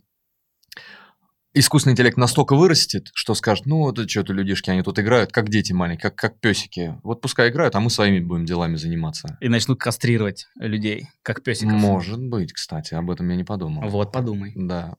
[1.55, 5.71] искусственный интеллект настолько вырастет, что скажет, ну, это что-то людишки, они тут играют, как дети
[5.71, 6.99] маленькие, как, как песики.
[7.03, 9.37] Вот пускай играют, а мы своими будем делами заниматься.
[9.41, 11.73] И начнут кастрировать людей, как песиков.
[11.73, 13.89] Может быть, кстати, об этом я не подумал.
[13.89, 14.51] Вот, подумай.
[14.55, 14.95] Да.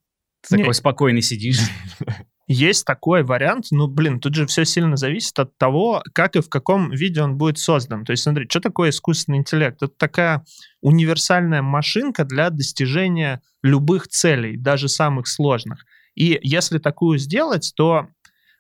[0.49, 1.61] Ты такой спокойный сидишь.
[2.49, 6.49] Есть такой вариант, ну, блин, тут же все сильно зависит от того, как и в
[6.49, 8.05] каком виде он будет создан.
[8.05, 9.83] То есть, смотри, что такое искусственный интеллект?
[9.83, 10.45] Это такая
[10.81, 15.85] универсальная машинка для достижения любых целей, даже самых сложных.
[16.15, 18.07] И если такую сделать, то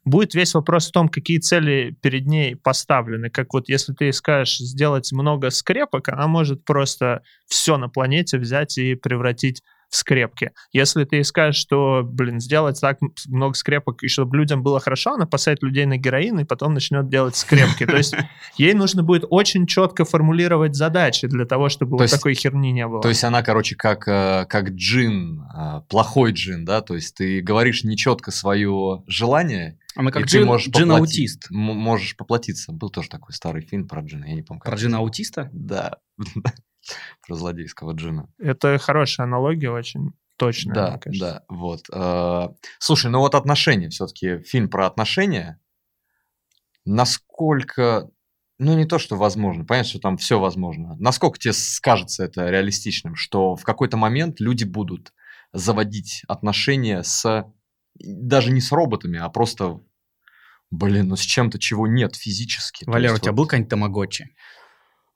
[0.04, 3.30] будет весь вопрос в том, какие цели перед ней поставлены.
[3.30, 8.78] Как вот если ты скажешь сделать много скрепок, она может просто все на планете взять
[8.78, 10.52] и превратить скрепки.
[10.72, 15.26] Если ты скажешь, что, блин, сделать так много скрепок, и чтобы людям было хорошо, она
[15.26, 17.86] посадит людей на героин и потом начнет делать скрепки.
[17.86, 18.14] То есть
[18.56, 23.02] ей нужно будет очень четко формулировать задачи для того, чтобы вот такой херни не было.
[23.02, 26.80] То есть она, короче, как, э, как джин, э, плохой джин, да?
[26.80, 31.50] То есть ты говоришь нечетко свое желание, она как джин, джин-аутист.
[31.50, 32.70] Можешь поплатиться.
[32.72, 34.60] Был тоже такой старый фильм про джина, я не помню.
[34.62, 35.48] Про джина-аутиста?
[35.52, 35.98] Да.
[37.26, 38.28] про злодейского джина.
[38.38, 40.74] Это хорошая аналогия, очень точная.
[40.74, 41.88] Да, да, вот.
[41.92, 45.60] Э, слушай, ну вот отношения, все-таки фильм про отношения.
[46.84, 48.10] Насколько,
[48.58, 50.96] ну не то, что возможно, понятно, что там все возможно.
[50.98, 55.12] Насколько тебе скажется это реалистичным, что в какой-то момент люди будут
[55.52, 57.44] заводить отношения с
[57.98, 59.80] даже не с роботами, а просто,
[60.70, 62.84] блин, ну с чем-то, чего нет физически.
[62.86, 63.38] Валера, у тебя вот...
[63.38, 64.36] был какой-нибудь тамагочи?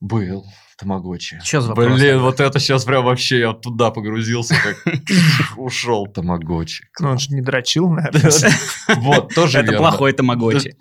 [0.00, 0.46] Был.
[0.80, 1.38] Тамагочи.
[1.44, 2.00] Что за вопрос?
[2.00, 4.94] Блин, вот это сейчас прям вообще я туда погрузился, как
[5.58, 6.86] ушел Тамагочи.
[6.98, 8.50] Ну, он же не дрочил, наверное.
[8.96, 10.74] Вот, тоже Это плохой Тамагочи.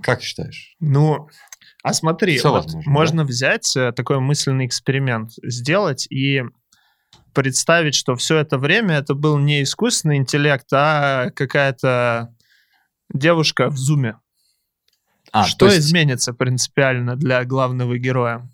[0.00, 0.76] Как считаешь?
[0.78, 1.28] Ну,
[1.82, 2.40] а смотри,
[2.86, 6.42] можно взять э, такой мысленный эксперимент, сделать и
[7.34, 12.34] представить, что все это время это был не искусственный интеллект, а какая-то
[13.12, 14.16] девушка в зуме.
[15.32, 15.78] А, что есть...
[15.78, 18.48] изменится принципиально для главного героя?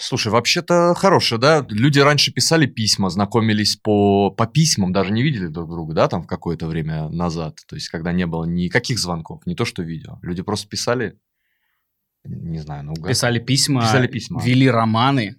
[0.00, 1.64] Слушай, вообще-то хорошее, да?
[1.68, 6.22] Люди раньше писали письма, знакомились по, по письмам, даже не видели друг друга, да, там
[6.22, 7.58] в какое-то время назад.
[7.66, 10.18] То есть, когда не было никаких звонков, не то что видео.
[10.22, 11.18] Люди просто писали,
[12.24, 14.42] не знаю, ну Писали письма, писали письма.
[14.42, 15.36] вели романы,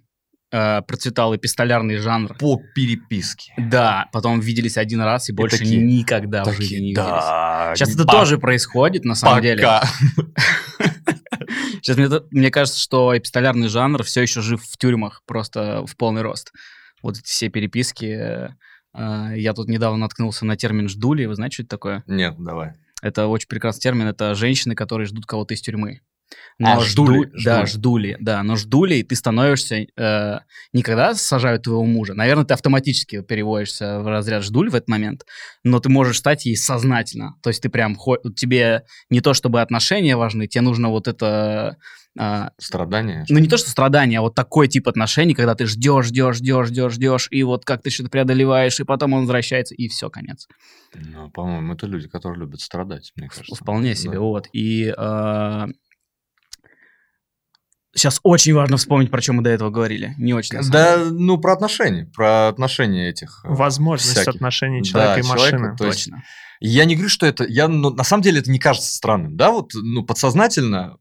[0.52, 2.36] э, процветал эпистолярный жанр.
[2.38, 3.52] По переписке.
[3.58, 7.02] Да, потом виделись один раз и больше и такие, никогда такие, в жизни не да,
[7.02, 7.78] виделись.
[7.78, 9.42] Сейчас это тоже происходит, на самом пока.
[9.42, 9.68] деле.
[11.82, 16.22] Сейчас мне, мне кажется, что эпистолярный жанр все еще жив в тюрьмах, просто в полный
[16.22, 16.52] рост.
[17.02, 18.54] Вот эти все переписки.
[18.94, 21.24] Э, я тут недавно наткнулся на термин «ждули».
[21.24, 22.04] Вы знаете, что это такое?
[22.06, 22.74] Нет, давай.
[23.02, 24.06] Это очень прекрасный термин.
[24.06, 26.02] Это женщины, которые ждут кого-то из тюрьмы.
[26.58, 28.42] Но а, ждули, жду, Да, ждули, да.
[28.42, 29.86] Но ждули, и ты становишься...
[29.98, 30.40] Э,
[30.72, 32.14] не когда сажают твоего мужа.
[32.14, 35.26] Наверное, ты автоматически переводишься в разряд ждуль в этот момент,
[35.64, 37.34] но ты можешь стать ей сознательно.
[37.42, 37.96] То есть ты прям...
[38.36, 41.76] Тебе не то, чтобы отношения важны, тебе нужно вот это...
[42.18, 43.24] А, страдания?
[43.30, 46.60] Ну, не то, что страдания, а вот такой тип отношений, когда ты ждешь, ждешь, ждешь,
[46.60, 50.46] ждешь, ждешь, и вот как ты что-то преодолеваешь, и потом он возвращается, и все, конец.
[50.94, 53.54] Ну, по-моему, это люди, которые любят страдать, мне кажется.
[53.54, 54.20] Вполне себе, да.
[54.20, 54.48] вот.
[54.52, 55.66] И э,
[57.94, 60.14] Сейчас очень важно вспомнить, про чем мы до этого говорили.
[60.16, 60.58] Не очень.
[60.70, 62.06] Да, ну, про отношения.
[62.14, 63.42] Про отношения этих.
[63.44, 64.36] Э, Возможность всяких.
[64.36, 65.50] отношений человека да, и машины.
[65.50, 66.24] Человека, то есть, Точно.
[66.60, 67.44] Я не говорю, что это...
[67.44, 69.36] Я, ну, на самом деле это не кажется странным.
[69.36, 70.96] Да, вот ну, подсознательно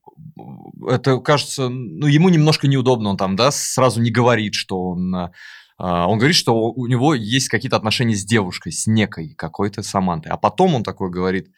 [0.86, 1.70] это кажется...
[1.70, 3.10] Ну, ему немножко неудобно.
[3.12, 5.16] Он там, да, сразу не говорит, что он...
[5.16, 5.32] Э,
[5.78, 10.32] а, он говорит, что у него есть какие-то отношения с девушкой, с некой какой-то Самантой.
[10.32, 11.52] А потом он такой говорит,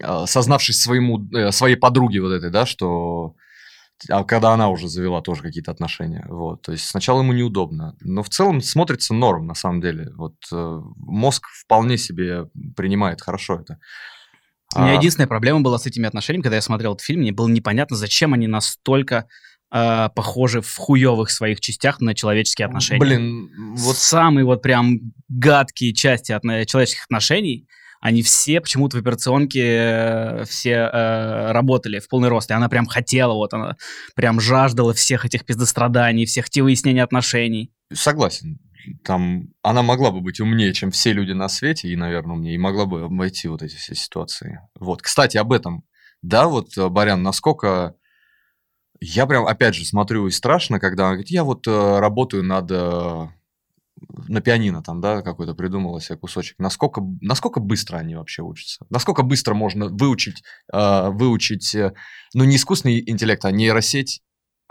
[0.00, 3.34] э, сознавшись своему, своей подруге вот этой, да, что
[4.08, 6.24] а когда она уже завела тоже какие-то отношения.
[6.28, 6.62] Вот.
[6.62, 7.96] То есть сначала ему неудобно.
[8.00, 10.10] Но в целом смотрится норм, на самом деле.
[10.16, 13.78] Вот э, мозг вполне себе принимает хорошо это.
[14.74, 14.96] У меня а...
[14.96, 18.34] единственная проблема была с этими отношениями, когда я смотрел этот фильм, мне было непонятно, зачем
[18.34, 19.26] они настолько
[19.72, 23.00] э, похожи в хуевых своих частях на человеческие отношения.
[23.00, 27.66] Блин, вот самые вот прям гадкие части от человеческих отношений
[28.00, 32.86] они все почему-то в операционке э, все э, работали в полный рост, и она прям
[32.86, 33.76] хотела, вот она
[34.14, 37.72] прям жаждала всех этих пиздостраданий, всех этих выяснений отношений.
[37.92, 38.58] Согласен.
[39.02, 42.58] Там она могла бы быть умнее, чем все люди на свете, и, наверное, умнее, и
[42.58, 44.60] могла бы обойти вот эти все ситуации.
[44.78, 45.02] Вот.
[45.02, 45.84] Кстати, об этом.
[46.22, 47.94] Да, вот, э, Барян, насколько...
[48.98, 52.70] Я прям, опять же, смотрю и страшно, когда он говорит, я вот э, работаю над
[52.70, 53.28] э,
[54.28, 56.58] на пианино там, да, какой-то придумала себе кусочек.
[56.58, 58.84] Насколько, насколько быстро они вообще учатся?
[58.90, 61.92] Насколько быстро можно выучить, э, выучить, э,
[62.34, 64.22] ну, не искусственный интеллект, а нейросеть,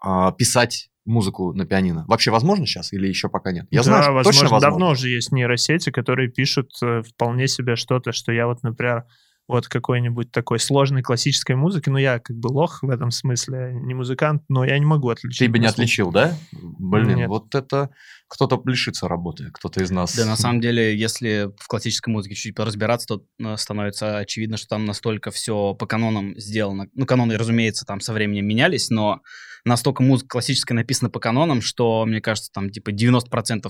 [0.03, 2.05] э, писать музыку на пианино?
[2.07, 3.67] Вообще возможно сейчас или еще пока нет?
[3.71, 4.69] Я да, знаю, возможно, точно возможно.
[4.69, 9.05] давно уже есть нейросети, которые пишут э, вполне себе что-то, что я вот, например,
[9.47, 11.89] вот какой-нибудь такой сложной классической музыки.
[11.89, 15.39] Ну, я как бы лох в этом смысле, не музыкант, но я не могу отличить.
[15.39, 16.35] Ты бы не отличил, да?
[16.51, 17.29] Блин, Нет.
[17.29, 17.91] вот это
[18.27, 20.15] кто-то лишится работы, кто-то из нас.
[20.15, 24.67] Да, на самом деле, если в классической музыке чуть-чуть поразбираться, то э, становится очевидно, что
[24.67, 26.87] там настолько все по канонам сделано.
[26.95, 29.21] Ну, каноны, разумеется, там со временем менялись, но
[29.63, 33.69] настолько музыка классическая написана по канонам, что, мне кажется, там типа 90%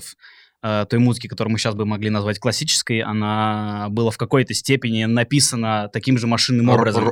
[0.62, 5.88] той музыки, которую мы сейчас бы могли назвать классической, она была в какой-то степени написана
[5.92, 7.04] таким же машинным образом.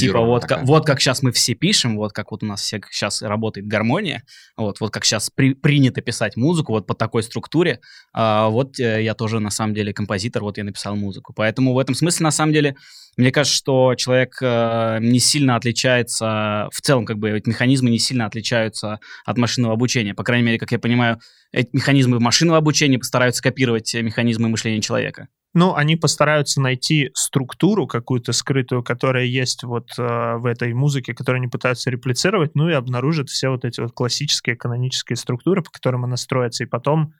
[0.00, 2.80] Типа вот, как, вот как сейчас мы все пишем, вот как вот у нас все
[2.90, 4.22] сейчас работает гармония,
[4.56, 7.80] вот, вот как сейчас при, принято писать музыку, вот по такой структуре,
[8.12, 11.32] а, вот э, я тоже на самом деле композитор, вот я написал музыку.
[11.34, 12.76] Поэтому в этом смысле на самом деле
[13.16, 17.98] мне кажется, что человек э, не сильно отличается, в целом, как бы, эти механизмы не
[17.98, 20.12] сильно отличаются от машинного обучения.
[20.12, 21.18] По крайней мере, как я понимаю,
[21.50, 25.28] эти механизмы машинного обучения постараются копировать механизмы мышления человека.
[25.54, 31.40] Ну, они постараются найти структуру какую-то скрытую, которая есть вот э, в этой музыке, которую
[31.40, 36.04] они пытаются реплицировать, ну и обнаружат все вот эти вот классические канонические структуры, по которым
[36.04, 37.14] она строится, и потом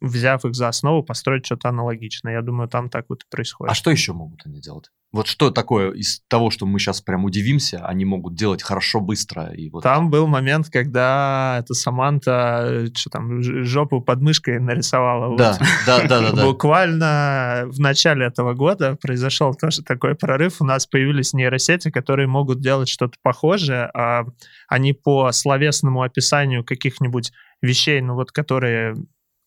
[0.00, 2.34] взяв их за основу, построить что-то аналогичное.
[2.34, 3.70] Я думаю, там так вот и происходит.
[3.70, 4.90] А что еще могут они делать?
[5.16, 9.46] Вот что такое из того, что мы сейчас прям удивимся, они могут делать хорошо, быстро?
[9.54, 9.82] И вот...
[9.82, 15.34] Там был момент, когда эта Саманта что там, жопу под мышкой нарисовала.
[15.38, 15.68] Да, вот.
[15.86, 16.44] да, да, да, да.
[16.44, 20.60] Буквально в начале этого года произошел тоже такой прорыв.
[20.60, 23.90] У нас появились нейросети, которые могут делать что-то похожее.
[23.94, 24.26] А
[24.68, 28.96] они по словесному описанию каких-нибудь вещей, ну вот, которые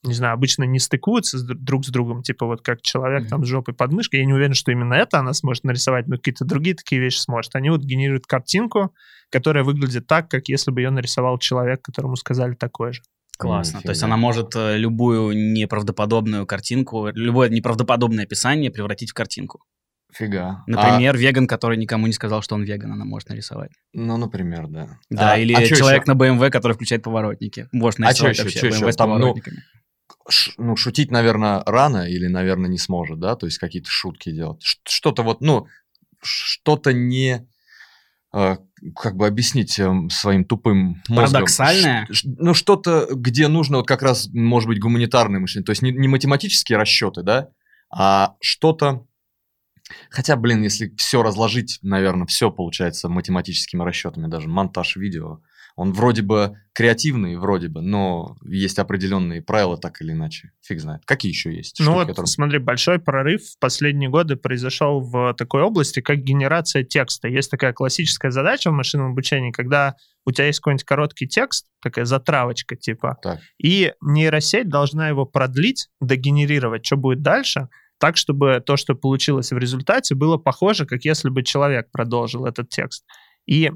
[0.04, 3.30] не знаю, обычно не стыкуются с, друг с другом, типа вот как человек mm-hmm.
[3.30, 4.22] там с жопой под мышкой.
[4.22, 7.56] Я не уверен, что именно это она сможет нарисовать, но какие-то другие такие вещи сможет.
[7.56, 8.94] Они вот генерируют картинку,
[9.30, 13.02] которая выглядит так, как если бы ее нарисовал человек, которому сказали такое же.
[13.38, 13.78] Классно.
[13.78, 19.64] Mm, То есть она может э, любую неправдоподобную картинку, любое неправдоподобное описание превратить в картинку.
[20.14, 20.64] Фига.
[20.66, 21.18] Например, а...
[21.18, 23.72] веган, который никому не сказал, что он веган, она может нарисовать.
[23.94, 25.00] Ну, например, да.
[25.10, 27.68] Да, а, или а человек на BMW, который включает поворотники.
[27.72, 29.56] Может нарисовать а вообще еще, BMW с Там, поворотниками.
[29.56, 29.80] Ну,
[30.58, 33.36] ну, шутить, наверное, рано или, наверное, не сможет, да?
[33.36, 34.62] То есть какие-то шутки делать.
[34.84, 35.68] Что-то вот, ну,
[36.22, 37.48] что-то не...
[38.34, 38.58] Э,
[38.96, 41.34] как бы объяснить э, своим тупым мозгом.
[41.34, 42.08] Парадоксальное?
[42.24, 45.66] Ну, что-то, где нужно вот как раз, может быть, гуманитарное мышление.
[45.66, 47.50] То есть не, не математические расчеты, да,
[47.92, 49.06] а что-то
[50.10, 55.42] Хотя, блин, если все разложить, наверное, все получается математическими расчетами, даже монтаж видео.
[55.80, 60.52] Он вроде бы креативный, вроде бы, но есть определенные правила так или иначе.
[60.62, 61.04] Фиг знает.
[61.06, 61.80] Какие еще есть?
[61.80, 62.28] Ну штуки, вот, которые...
[62.28, 67.30] смотри, большой прорыв в последние годы произошел в такой области, как генерация текста.
[67.30, 72.04] Есть такая классическая задача в машинном обучении, когда у тебя есть какой-нибудь короткий текст, такая
[72.04, 73.40] затравочка типа, так.
[73.58, 79.58] и нейросеть должна его продлить, догенерировать, что будет дальше, так, чтобы то, что получилось в
[79.58, 83.06] результате, было похоже, как если бы человек продолжил этот текст.
[83.46, 83.72] И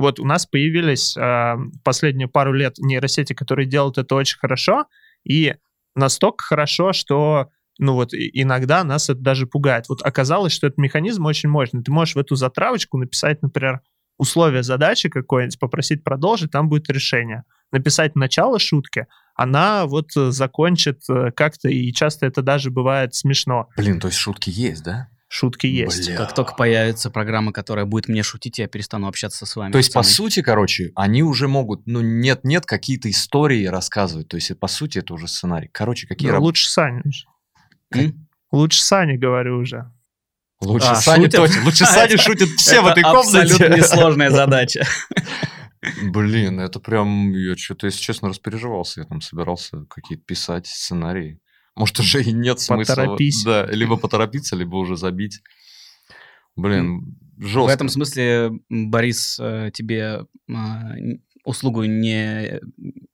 [0.00, 4.86] вот у нас появились э, последние пару лет нейросети, которые делают это очень хорошо,
[5.24, 5.54] и
[5.94, 9.88] настолько хорошо, что ну вот иногда нас это даже пугает.
[9.88, 11.82] Вот оказалось, что этот механизм очень мощный.
[11.82, 13.80] Ты можешь в эту затравочку написать, например,
[14.18, 17.44] условие задачи какое-нибудь, попросить продолжить, там будет решение.
[17.72, 23.68] Написать начало шутки, она вот э, закончит э, как-то, и часто это даже бывает смешно.
[23.76, 25.08] Блин, то есть шутки есть, да?
[25.32, 26.08] Шутки есть.
[26.08, 26.16] Бля.
[26.16, 29.70] Как только появится программа, которая будет мне шутить, я перестану общаться с вами.
[29.70, 34.26] То есть, по сути, короче, они уже могут, ну, нет-нет, какие-то истории рассказывать.
[34.26, 35.68] То есть, по сути, это уже сценарий.
[35.70, 36.30] Короче, какие...
[36.30, 36.42] Ну, раб...
[36.42, 37.04] Лучше Саня.
[37.94, 38.26] М?
[38.50, 39.92] Лучше Саня, говорю уже.
[40.60, 41.64] Лучше а, Саня точно.
[41.64, 43.42] Лучше Саня шутит все в этой комнате.
[43.42, 44.84] абсолютно несложная задача.
[46.02, 49.02] Блин, это прям, я что-то, если честно, распереживался.
[49.02, 51.38] Я там собирался какие-то писать сценарии.
[51.76, 52.94] Может, уже и нет смысла.
[52.94, 53.44] Поторопись.
[53.44, 55.40] Да, либо поторопиться, либо уже забить.
[56.56, 57.62] Блин, жестко.
[57.62, 60.92] В этом смысле Борис э, тебе а,
[61.44, 62.60] услугу не,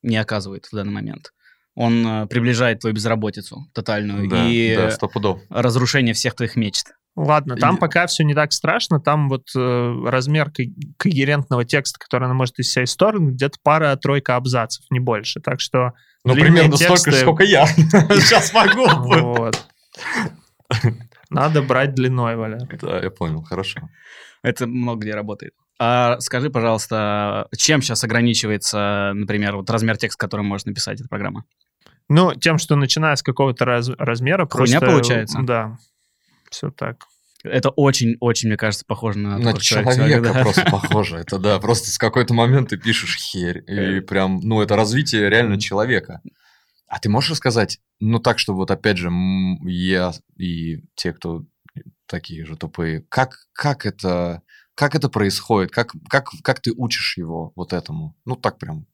[0.01, 1.33] не оказывает в данный момент.
[1.75, 6.87] Он э, приближает твою безработицу тотальную да, и да, разрушение всех твоих мечт.
[7.15, 7.79] Ладно, там и...
[7.79, 8.99] пока все не так страшно.
[8.99, 10.63] Там вот э, размер ко-
[10.97, 15.39] когерентного текста, который она может из себя исторгнуть, где-то пара-тройка абзацев, не больше.
[15.39, 15.93] Так что
[16.27, 16.97] Ну, примерно тексты...
[16.97, 18.87] столько, сколько я сейчас могу.
[19.21, 19.67] Вот.
[21.29, 22.59] Надо брать длиной, Валя.
[22.81, 23.89] Да, я понял, хорошо.
[24.43, 25.53] Это много где работает.
[25.79, 31.43] А скажи, пожалуйста, чем сейчас ограничивается, например, вот размер текста, который может написать эта программа?
[32.09, 34.47] Ну, тем, что начиная с какого-то раз, размера...
[34.49, 35.39] Хуйня просто, получается?
[35.43, 35.77] Да,
[36.49, 37.05] все так.
[37.43, 39.37] Это очень-очень, мне кажется, похоже на...
[39.37, 40.41] На человека, человека да.
[40.41, 41.17] просто похоже.
[41.17, 43.63] Это да, просто с какой-то момент ты пишешь херь.
[43.67, 46.21] И прям, ну, это развитие реально человека.
[46.87, 49.09] А ты можешь рассказать, ну, так, чтобы вот опять же
[49.63, 51.43] я и те, кто
[52.05, 54.41] такие же тупые, как, как это...
[54.73, 55.71] Как это происходит?
[55.71, 58.15] Как, как, как ты учишь его вот этому?
[58.25, 58.85] Ну, так прям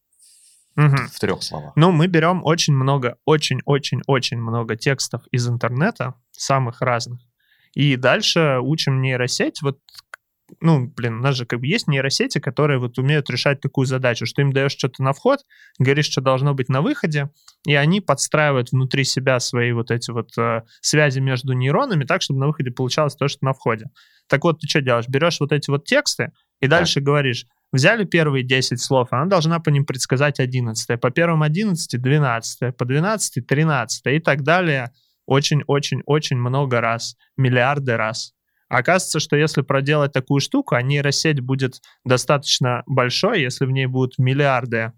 [0.75, 0.95] Угу.
[1.11, 1.73] В трех словах.
[1.75, 7.19] Ну, мы берем очень много, очень-очень-очень много текстов из интернета, самых разных.
[7.74, 9.61] И дальше учим нейросеть.
[9.61, 9.80] Вот,
[10.61, 14.26] ну, блин, у нас же как бы есть нейросети, которые вот умеют решать такую задачу,
[14.26, 15.39] что им даешь что-то на вход,
[15.80, 17.30] говоришь, что должно быть на выходе,
[17.65, 22.39] и они подстраивают внутри себя свои вот эти вот э, связи между нейронами так, чтобы
[22.39, 23.86] на выходе получалось то, что на входе.
[24.28, 25.07] Так вот, ты что делаешь?
[25.07, 27.03] Берешь вот эти вот тексты и дальше так.
[27.03, 31.01] говоришь, Взяли первые 10 слов, она должна по ним предсказать 11.
[31.01, 34.91] По первым 11— 12, по 12— 13 и так далее
[35.26, 38.34] очень-очень-очень много раз, миллиарды раз.
[38.69, 44.17] Оказывается, что если проделать такую штуку, а нейросеть будет достаточно большой, если в ней будут
[44.17, 44.93] миллиарды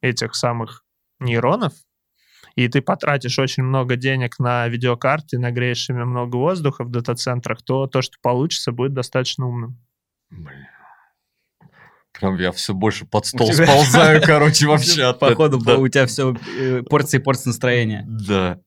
[0.00, 0.84] этих самых
[1.20, 1.72] нейронов,
[2.56, 7.86] и ты потратишь очень много денег на видеокарты, нагреешь ими много воздуха в дата-центрах, то
[7.86, 9.78] то, что получится, будет достаточно умным.
[10.30, 10.66] Блин.
[12.12, 15.14] Прям я все больше под стол сползаю, короче, вообще.
[15.14, 18.04] Походу, у тебя все э, порции порции настроения.
[18.06, 18.58] Да.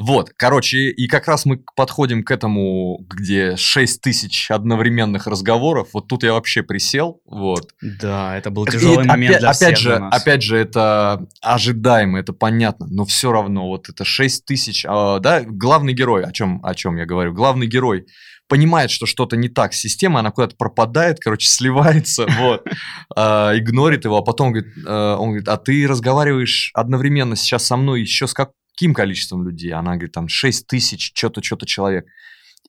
[0.00, 5.88] Вот, короче, и как раз мы подходим к этому, где 6 тысяч одновременных разговоров.
[5.92, 7.74] Вот тут я вообще присел, вот.
[7.82, 12.18] Да, это был тяжелый и момент опять, для всех опять же, опять же, это ожидаемо,
[12.18, 16.64] это понятно, но все равно вот это 6 тысяч, а, да, главный герой, о чем,
[16.64, 18.06] о чем я говорю, главный герой
[18.48, 22.66] понимает, что что-то не так с системой, она куда-то пропадает, короче, сливается, вот,
[23.14, 27.76] а, игнорит его, а потом говорит, а, он говорит, а ты разговариваешь одновременно сейчас со
[27.76, 28.34] мной еще с
[28.80, 29.72] каким количеством людей?
[29.72, 32.06] Она говорит, там, 6 тысяч, что-то, что-то человек.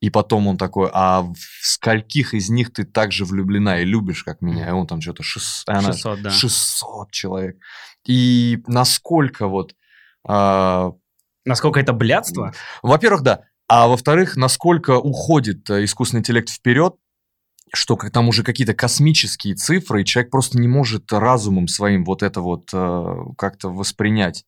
[0.02, 4.26] И потом он такой, а в скольких из них ты так же влюблена и любишь,
[4.26, 4.68] как меня?
[4.68, 6.30] И он там что-то 600, 600, да.
[6.30, 7.58] 600 человек.
[8.06, 9.74] И насколько вот...
[10.28, 10.92] А...
[11.46, 12.54] Насколько это блядство?
[12.82, 13.44] Во-первых, да.
[13.70, 16.96] А во-вторых, насколько уходит э, искусственный интеллект вперед,
[17.74, 22.42] что там уже какие-то космические цифры, и человек просто не может разумом своим вот это
[22.42, 24.44] вот э, как-то воспринять.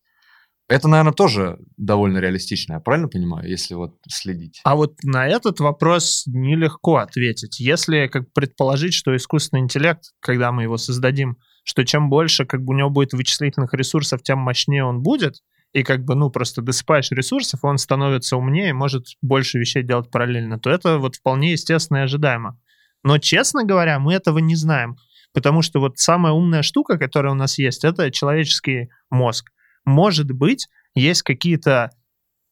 [0.68, 4.60] Это, наверное, тоже довольно реалистично, я правильно понимаю, если вот следить?
[4.64, 7.60] А вот на этот вопрос нелегко ответить.
[7.60, 12.72] Если как предположить, что искусственный интеллект, когда мы его создадим, что чем больше как бы
[12.72, 15.42] у него будет вычислительных ресурсов, тем мощнее он будет,
[15.74, 20.58] и как бы, ну, просто досыпаешь ресурсов, он становится умнее, может больше вещей делать параллельно,
[20.58, 22.58] то это вот вполне естественно и ожидаемо.
[23.02, 24.96] Но, честно говоря, мы этого не знаем,
[25.34, 29.50] потому что вот самая умная штука, которая у нас есть, это человеческий мозг.
[29.84, 31.90] Может быть, есть какие-то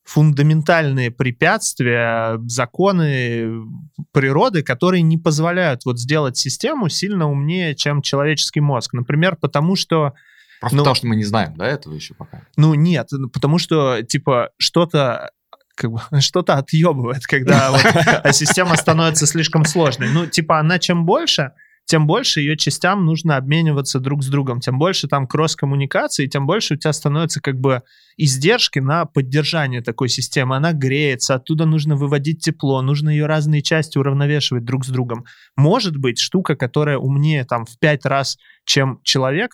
[0.04, 3.64] фундаментальные препятствия, законы
[4.10, 8.94] природы, которые не позволяют вот сделать систему сильно умнее, чем человеческий мозг.
[8.94, 10.14] Например, потому что
[10.60, 12.42] Просто ну, потому что мы не знаем, да, этого еще пока?
[12.56, 15.32] Ну, нет, ну, потому что, типа, что-то
[15.74, 20.08] как бы что-то отъебывает, когда вот система становится слишком сложной.
[20.10, 21.52] Ну, типа, она чем больше,
[21.84, 26.74] тем больше ее частям нужно обмениваться друг с другом, тем больше там кросс-коммуникации, тем больше
[26.74, 27.82] у тебя становятся как бы
[28.16, 30.56] издержки на поддержание такой системы.
[30.56, 35.24] Она греется, оттуда нужно выводить тепло, нужно ее разные части уравновешивать друг с другом.
[35.56, 39.52] Может быть, штука, которая умнее там в пять раз, чем человек,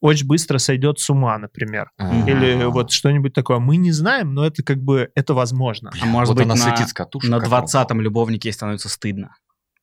[0.00, 1.90] очень быстро сойдет с ума, например.
[1.98, 2.28] А-а-а.
[2.28, 3.58] Или вот что-нибудь такое.
[3.58, 5.90] Мы не знаем, но это как бы, это возможно.
[6.00, 9.36] А может вот быть, она на, с катушек, на 20-м любовнике становится стыдно,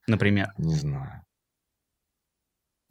[0.08, 0.50] например.
[0.58, 1.24] Не знаю.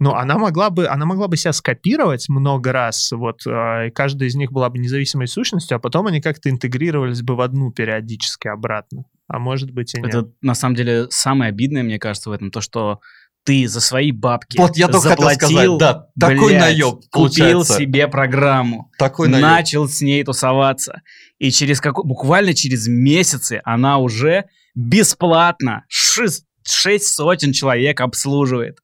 [0.03, 4.29] Ну, она могла бы, она могла бы себя скопировать много раз, вот, э, и каждая
[4.29, 8.49] из них была бы независимой сущностью, а потом они как-то интегрировались бы в одну периодически
[8.49, 9.05] обратно.
[9.29, 10.09] А может быть и нет.
[10.09, 12.99] Это, на самом деле, самое обидное, мне кажется, в этом, то, что
[13.45, 17.65] ты за свои бабки вот я только заплатил, хотел сказать, да, такой блядь, наеб купил
[17.65, 19.43] себе программу, такой наеб.
[19.43, 21.03] начал с ней тусоваться,
[21.39, 28.79] и через какой, буквально через месяцы она уже бесплатно шесть, шесть сотен человек обслуживает.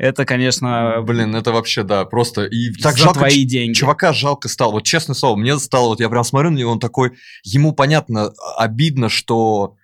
[0.00, 1.02] Это, конечно...
[1.02, 2.46] Блин, это вообще, да, просто...
[2.46, 3.74] И так за жалко, твои деньги.
[3.74, 4.72] Чувака жалко стало.
[4.72, 5.88] Вот честное слово, мне стало...
[5.88, 7.12] Вот я прям смотрю на него, он такой...
[7.42, 9.76] Ему, понятно, обидно, что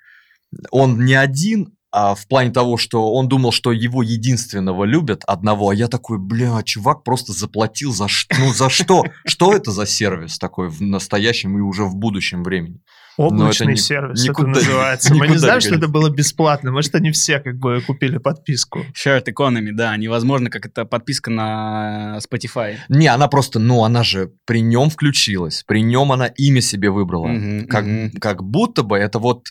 [0.71, 5.71] он не один, а, в плане того, что он думал, что его единственного любят одного,
[5.71, 8.37] а я такой, бля, чувак просто заплатил за что?
[8.39, 9.03] Ну за что?
[9.25, 12.83] Что это за сервис такой в настоящем и уже в будущем времени?
[13.17, 15.15] Облачный это сервис никуда, это называется.
[15.15, 16.71] Мы не знаем, что это было бесплатно.
[16.71, 18.81] Может, они все как бы купили подписку.
[18.95, 19.97] Shared Economy, да.
[19.97, 22.77] Невозможно, как это подписка на Spotify.
[22.91, 25.65] Не, она просто, ну, она же при нем включилась.
[25.67, 27.29] При нем она имя себе выбрала.
[27.29, 28.19] Mm-hmm, как, mm-hmm.
[28.19, 29.47] как будто бы это вот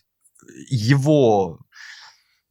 [0.70, 1.60] его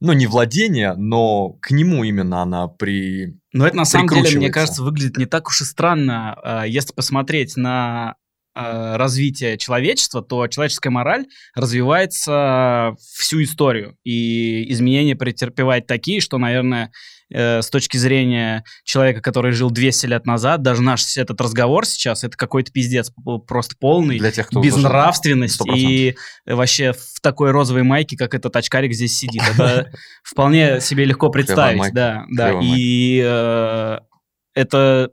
[0.05, 3.37] ну, не владение, но к нему именно она при...
[3.53, 6.93] Но это на самом деле, мне кажется, выглядит не так уж и странно, а, если
[6.93, 8.15] посмотреть на
[8.53, 11.25] а, развитие человечества, то человеческая мораль
[11.55, 13.97] развивается всю историю.
[14.03, 16.91] И изменения претерпевает такие, что, наверное,
[17.31, 22.23] э, с точки зрения человека, который жил 200 лет назад, даже наш этот разговор сейчас,
[22.23, 23.11] это какой-то пиздец
[23.47, 26.15] просто полный, Для тех, кто безнравственность и
[26.45, 29.41] вообще в такой розовой майке, как этот очкарик здесь сидит.
[29.55, 29.91] Это
[30.23, 31.93] вполне себе легко представить.
[31.93, 32.59] Да, да.
[32.61, 33.99] И э,
[34.53, 35.11] это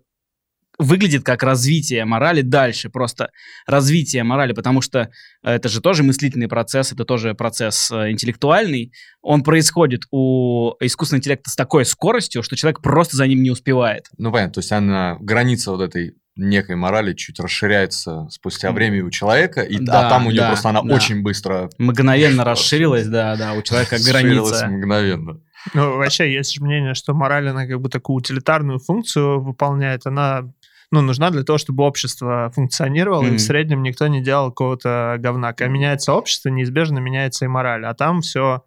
[0.82, 3.30] выглядит как развитие морали дальше, просто
[3.66, 5.10] развитие морали, потому что
[5.42, 8.92] это же тоже мыслительный процесс, это тоже процесс э, интеллектуальный.
[9.22, 14.06] Он происходит у искусственного интеллекта с такой скоростью, что человек просто за ним не успевает.
[14.18, 19.10] Ну, понятно, то есть она, граница вот этой некой морали чуть расширяется спустя время у
[19.10, 20.94] человека, и, да, а там у нее да, просто она да.
[20.94, 21.70] очень быстро...
[21.78, 24.66] Мгновенно расширилась, да, да, у человека граница.
[24.66, 25.40] мгновенно.
[25.74, 30.52] Ну, вообще, есть мнение, что мораль, она как бы такую утилитарную функцию выполняет, она
[30.92, 33.34] ну, нужна для того, чтобы общество функционировало, mm-hmm.
[33.34, 35.52] и в среднем никто не делал какого-то говна.
[35.54, 37.84] Когда меняется общество, неизбежно меняется и мораль.
[37.86, 38.62] А там все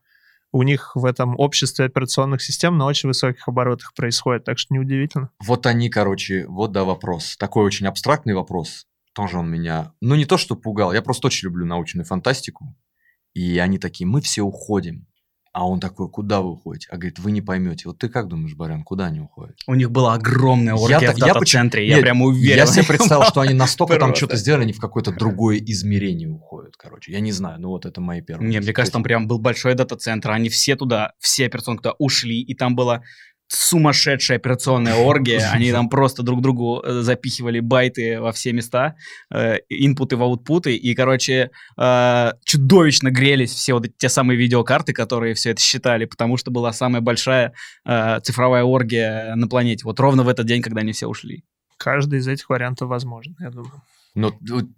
[0.51, 5.29] у них в этом обществе операционных систем на очень высоких оборотах происходит, так что неудивительно.
[5.45, 7.37] Вот они, короче, вот да вопрос.
[7.37, 8.87] Такой очень абстрактный вопрос.
[9.13, 12.75] Тоже он меня, ну не то что пугал, я просто очень люблю научную фантастику.
[13.33, 15.05] И они такие, мы все уходим.
[15.55, 16.89] А он такой, куда вы уходите?
[16.91, 17.87] А говорит, вы не поймете.
[17.87, 19.55] Вот ты как думаешь, Барян, куда они уходят?
[19.67, 22.57] У них была огромная оргия я, в дата-центре, я, я прям уверен.
[22.57, 26.75] Я себе представил, что они настолько там что-то сделали, они в какое-то другое измерение уходят,
[26.75, 27.13] короче.
[27.13, 28.49] Я не знаю, ну вот это мои первые.
[28.49, 32.41] Не, мне кажется, там прям был большой дата-центр, они все туда, все операционные туда ушли,
[32.41, 33.03] и там было
[33.47, 35.49] сумасшедшая операционная оргия.
[35.53, 38.95] Они там просто друг другу э, запихивали байты во все места,
[39.69, 45.33] инпуты в аутпуты, и, короче, э, чудовищно грелись все вот эти те самые видеокарты, которые
[45.33, 47.53] все это считали, потому что была самая большая
[47.85, 49.85] э, цифровая оргия на планете.
[49.85, 51.43] Вот ровно в этот день, когда они все ушли.
[51.77, 53.81] Каждый из этих вариантов возможен, я думаю.
[54.15, 54.31] Но,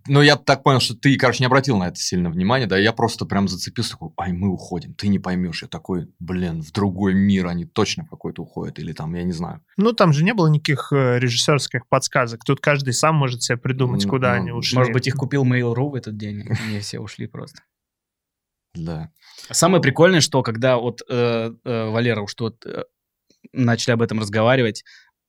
[0.07, 2.91] но я так понял, что ты, короче, не обратил на это сильно внимания, да, я
[2.91, 7.13] просто прям зацепился, такой, ай, мы уходим, ты не поймешь, я такой, блин, в другой
[7.13, 9.63] мир они точно в какой-то уходят, или там, я не знаю.
[9.77, 14.05] Ну, там же не было никаких э, режиссерских подсказок, тут каждый сам может себе придумать,
[14.05, 14.75] ну, куда ну, они ушли.
[14.75, 17.61] Может быть, их купил Mail.ru в этот день, они все ушли просто.
[18.73, 19.11] Да.
[19.51, 22.83] Самое прикольное, что когда вот э, э, Валера уж тут э,
[23.53, 24.83] начали об этом разговаривать,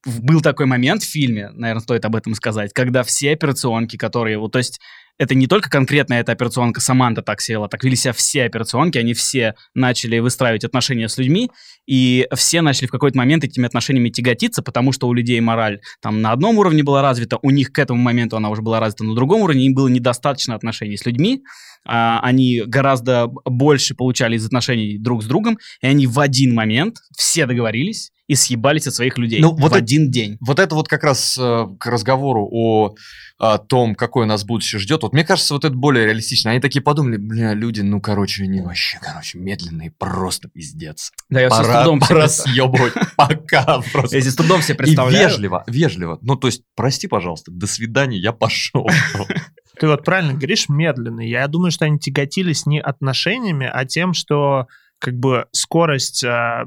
[0.05, 4.51] был такой момент в фильме, наверное, стоит об этом сказать, когда все операционки, которые, вот,
[4.53, 4.79] то есть
[5.19, 9.13] это не только конкретно эта операционка Саманта так села, так вели себя все операционки, они
[9.13, 11.51] все начали выстраивать отношения с людьми,
[11.85, 16.21] и все начали в какой-то момент этими отношениями тяготиться, потому что у людей мораль там
[16.21, 19.13] на одном уровне была развита, у них к этому моменту она уже была развита на
[19.13, 21.43] другом уровне, им было недостаточно отношений с людьми,
[21.85, 26.95] а, они гораздо больше получали из отношений друг с другом, и они в один момент
[27.17, 30.37] все договорились и съебались от своих людей ну, вот в это, один день.
[30.39, 32.93] Вот это вот как раз э, к разговору о,
[33.39, 35.01] о том, какое нас будущее ждет.
[35.01, 36.51] Вот мне кажется, вот это более реалистично.
[36.51, 41.11] Они такие подумали, бля, люди, ну, короче, они вообще, короче, медленные, просто пиздец.
[41.29, 44.15] Да, я пора, с трудом пора съебывать, пока просто.
[44.15, 45.25] Я с трудом себе представляю.
[45.25, 46.19] И вежливо, вежливо.
[46.21, 48.87] Ну, то есть, прости, пожалуйста, до свидания, я пошел.
[49.79, 51.21] Ты вот правильно говоришь, медленно.
[51.21, 54.67] Я думаю, что они тяготились не отношениями, а тем, что
[54.99, 56.65] как бы скорость а,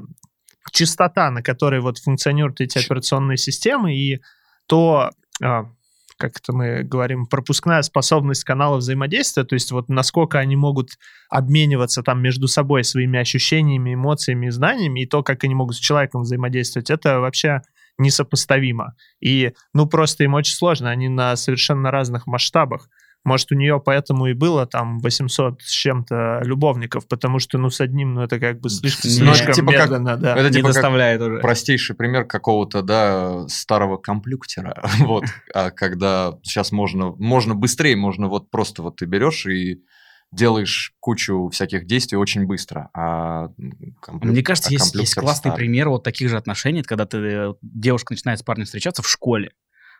[0.71, 4.21] частота, на которой вот функционируют эти операционные системы, и
[4.67, 5.11] то,
[5.41, 5.65] а,
[6.17, 10.91] как это мы говорим, пропускная способность канала взаимодействия, то есть вот насколько они могут
[11.29, 15.79] обмениваться там между собой своими ощущениями, эмоциями и знаниями, и то, как они могут с
[15.79, 17.61] человеком взаимодействовать, это вообще
[17.97, 18.95] несопоставимо.
[19.19, 22.89] И, ну, просто им очень сложно, они на совершенно разных масштабах.
[23.23, 27.79] Может, у нее поэтому и было там 800 с чем-то любовников, потому что, ну, с
[27.79, 30.35] одним, ну, это как бы слишком, Нет, слишком типа медленно, как, да.
[30.35, 31.39] Это типа не доставляет уже.
[31.39, 38.51] Простейший пример какого-то, да, старого комплюктера, вот, а когда сейчас можно, можно быстрее, можно вот
[38.51, 39.81] просто вот ты берешь и
[40.33, 42.89] делаешь кучу всяких действий очень быстро.
[42.93, 43.49] А
[44.01, 44.31] комплю...
[44.31, 45.57] Мне кажется, а есть, есть классный старый.
[45.57, 49.51] пример вот таких же отношений, когда ты, девушка начинает с парнем встречаться в школе.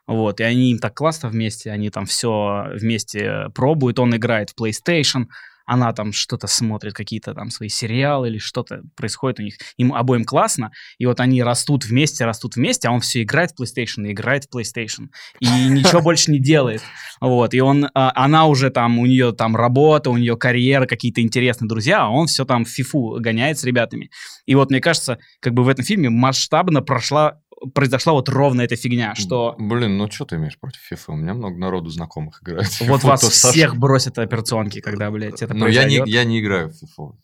[0.06, 4.62] Вот, и они им так классно вместе, они там все вместе пробуют, он играет в
[4.62, 5.28] PlayStation,
[5.66, 9.56] она там что-то смотрит, какие-то там свои сериалы или что-то происходит у них.
[9.78, 13.62] Им обоим классно, и вот они растут вместе, растут вместе, а он все играет в
[13.62, 15.08] PlayStation, играет в PlayStation,
[15.40, 16.82] и ничего больше не делает.
[17.22, 21.22] Вот, и он, а, она уже там, у нее там работа, у нее карьера, какие-то
[21.22, 24.10] интересные друзья, а он все там в фифу гоняет с ребятами.
[24.46, 27.40] И вот, мне кажется, как бы в этом фильме масштабно прошла
[27.74, 29.56] произошла вот ровно эта фигня, что...
[29.58, 31.04] Блин, ну что ты имеешь против FIFA?
[31.08, 32.70] У меня много народу знакомых играет.
[32.82, 36.84] Вот вас всех бросят операционки, когда, блядь, это Ну, я не, я не играю в
[36.84, 37.16] FIFA.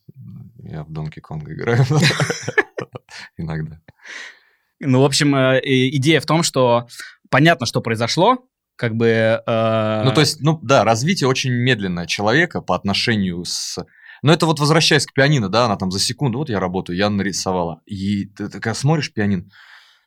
[0.63, 1.85] Я в Donkey Kong играю.
[3.37, 3.79] Иногда.
[4.79, 6.87] Ну, в общем, э, идея в том, что
[7.29, 8.37] понятно, что произошло,
[8.75, 9.41] как бы...
[9.45, 10.03] Э...
[10.05, 13.77] Ну, то есть, ну, да, развитие очень медленное человека по отношению с...
[14.21, 17.09] Но это вот возвращаясь к пианино, да, она там за секунду, вот я работаю, я
[17.09, 17.81] нарисовала.
[17.85, 19.45] И ты, когда смотришь пианино,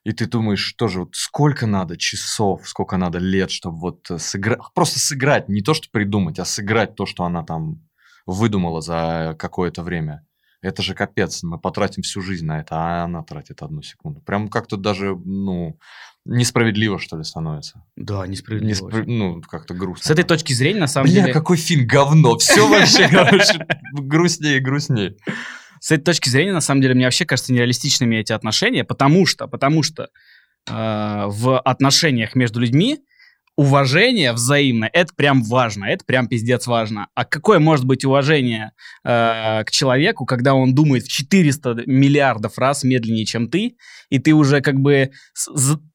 [0.05, 4.59] и ты думаешь тоже, вот сколько надо часов, сколько надо лет, чтобы вот э, сыграть,
[4.75, 7.81] просто сыграть, не то, что придумать, а сыграть то, что она там
[8.27, 10.27] выдумала за какое-то время.
[10.61, 14.21] Это же капец, мы потратим всю жизнь на это, а она тратит одну секунду.
[14.21, 15.77] Прям как-то даже, ну,
[16.25, 17.85] несправедливо, что ли, становится.
[17.97, 18.69] Да, несправедливо.
[18.69, 19.05] Неспр...
[19.07, 20.05] Ну, как-то грустно.
[20.07, 21.33] С этой точки зрения, на самом Бля, деле...
[21.33, 25.17] какой фильм говно, все вообще, короче, грустнее и грустнее
[25.83, 29.49] с этой точки зрения, на самом деле, мне вообще кажется нереалистичными эти отношения, потому что,
[29.49, 30.09] потому что э,
[30.71, 33.01] в отношениях между людьми
[33.57, 37.09] уважение взаимное, это прям важно, это прям пиздец важно.
[37.15, 38.73] А какое может быть уважение
[39.05, 43.77] э, к человеку, когда он думает в 400 миллиардов раз медленнее, чем ты,
[44.09, 45.11] и ты уже как бы,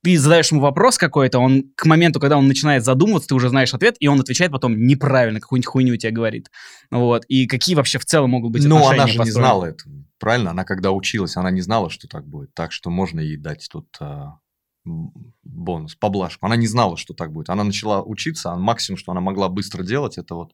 [0.04, 3.74] ты задаешь ему вопрос какой-то, он к моменту, когда он начинает задумываться, ты уже знаешь
[3.74, 6.52] ответ, и он отвечает потом неправильно, какую-нибудь хуйню тебе говорит.
[6.92, 7.26] Вот.
[7.28, 9.26] И какие вообще в целом могут быть Ну, она же построены?
[9.26, 10.52] не знала этого, правильно?
[10.52, 12.54] Она когда училась, она не знала, что так будет.
[12.54, 13.88] Так что можно ей дать тут...
[14.00, 14.28] Э
[15.44, 16.46] бонус, поблажку.
[16.46, 17.50] Она не знала, что так будет.
[17.50, 20.54] Она начала учиться, а максимум, что она могла быстро делать, это вот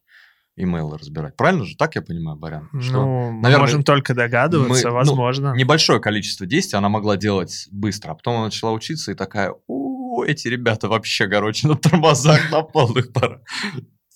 [0.56, 1.36] имейлы разбирать.
[1.36, 1.76] Правильно же?
[1.76, 2.68] Так я понимаю, Барян?
[2.80, 5.50] Что, ну, наверное, можем только догадываться, мы, ну, возможно.
[5.50, 9.54] Ну, небольшое количество действий она могла делать быстро, а потом она начала учиться и такая,
[9.66, 13.40] у эти ребята вообще, короче, на тормозах на полных пора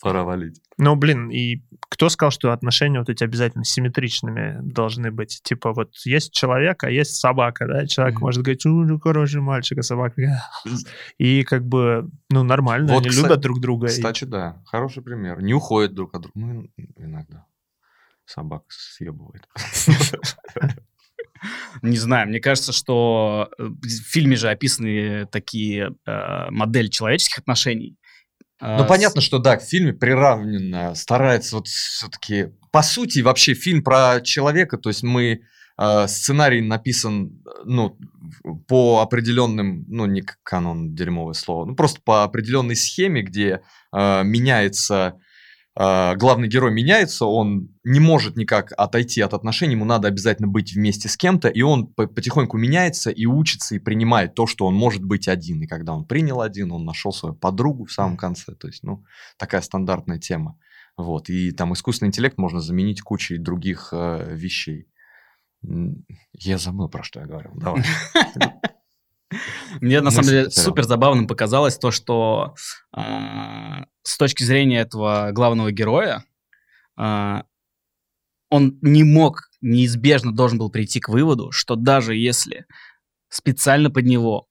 [0.00, 0.60] пора валить.
[0.76, 5.40] Ну, блин, и кто сказал, что отношения вот эти обязательно симметричными должны быть?
[5.42, 7.86] Типа вот есть человек, а есть собака, да?
[7.86, 8.20] Человек mm-hmm.
[8.20, 10.42] может говорить, ну, хороший мальчик, а собака...
[11.18, 13.88] И как бы, ну, нормально, вот, они кстати, любят друг друга.
[13.88, 14.26] Кстати, и...
[14.26, 15.42] да, хороший пример.
[15.42, 16.38] Не уходят друг от друга.
[16.38, 17.46] Ну, иногда.
[18.24, 19.48] Собака съебывает.
[21.82, 27.96] Не знаю, мне кажется, что э, в фильме же описаны такие э, модели человеческих отношений.
[28.60, 32.48] Ну, а, понятно, что да, в фильме приравненно старается вот все-таки...
[32.72, 35.42] По сути, вообще фильм про человека, то есть мы...
[35.80, 37.96] Э, сценарий написан, ну,
[38.66, 43.60] по определенным, ну, не канон, дерьмовое слово, ну, просто по определенной схеме, где
[43.92, 45.14] э, меняется а,
[45.78, 51.08] главный герой меняется, он не может никак отойти от отношений, ему надо обязательно быть вместе
[51.08, 55.28] с кем-то, и он потихоньку меняется и учится, и принимает то, что он может быть
[55.28, 55.62] один.
[55.62, 58.54] И когда он принял один, он нашел свою подругу в самом конце.
[58.56, 59.04] То есть, ну,
[59.36, 60.58] такая стандартная тема.
[60.96, 61.30] Вот.
[61.30, 64.88] И там искусственный интеллект можно заменить кучей других э, вещей.
[66.32, 67.52] Я забыл, про что я говорил.
[67.54, 67.84] Давай.
[69.80, 72.54] Мне на самом деле супер забавным показалось то, что
[72.96, 73.00] э,
[74.08, 76.24] с точки зрения этого главного героя
[76.98, 77.42] э,
[78.48, 82.64] он не мог, неизбежно должен был прийти к выводу, что даже если
[83.28, 84.48] специально под него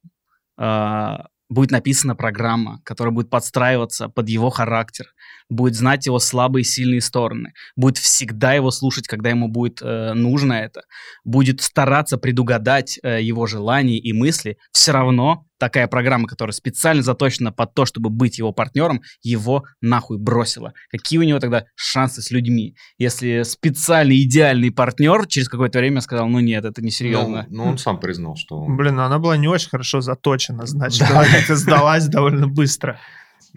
[0.59, 1.17] э,
[1.49, 5.07] будет написана программа, которая будет подстраиваться под его характер,
[5.49, 10.13] будет знать его слабые и сильные стороны, будет всегда его слушать, когда ему будет э,
[10.13, 10.81] нужно это,
[11.23, 17.51] будет стараться предугадать э, его желания и мысли, все равно такая программа, которая специально заточена
[17.51, 20.73] под то, чтобы быть его партнером, его нахуй бросила.
[20.91, 22.75] Какие у него тогда шансы с людьми?
[22.97, 27.47] Если специальный идеальный партнер через какое-то время сказал, ну нет, это несерьезно.
[27.49, 28.59] Ну, ну он сам признал, что...
[28.59, 28.77] Он...
[28.77, 32.99] Блин, ну она была не очень хорошо заточена, значит, она как-то сдалась довольно быстро.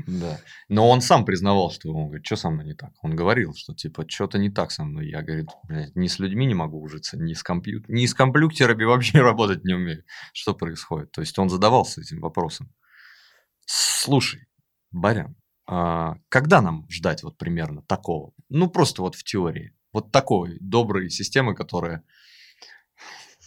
[0.06, 0.40] Да.
[0.68, 2.92] Но он сам признавал, что он говорит, что со мной не так.
[3.02, 5.08] Он говорил, что типа что-то не так со мной.
[5.08, 7.90] Я, говорит, блядь, ни с людьми не могу ужиться, ни с, компьютер...
[7.90, 10.04] ни с компьютерами вообще работать не умею.
[10.32, 11.12] Что происходит?
[11.12, 12.72] То есть он задавался этим вопросом.
[13.66, 14.46] Слушай,
[14.90, 15.36] Барян,
[15.66, 18.32] а когда нам ждать вот примерно такого?
[18.48, 19.74] Ну, просто вот в теории.
[19.92, 22.04] Вот такой доброй системы, которая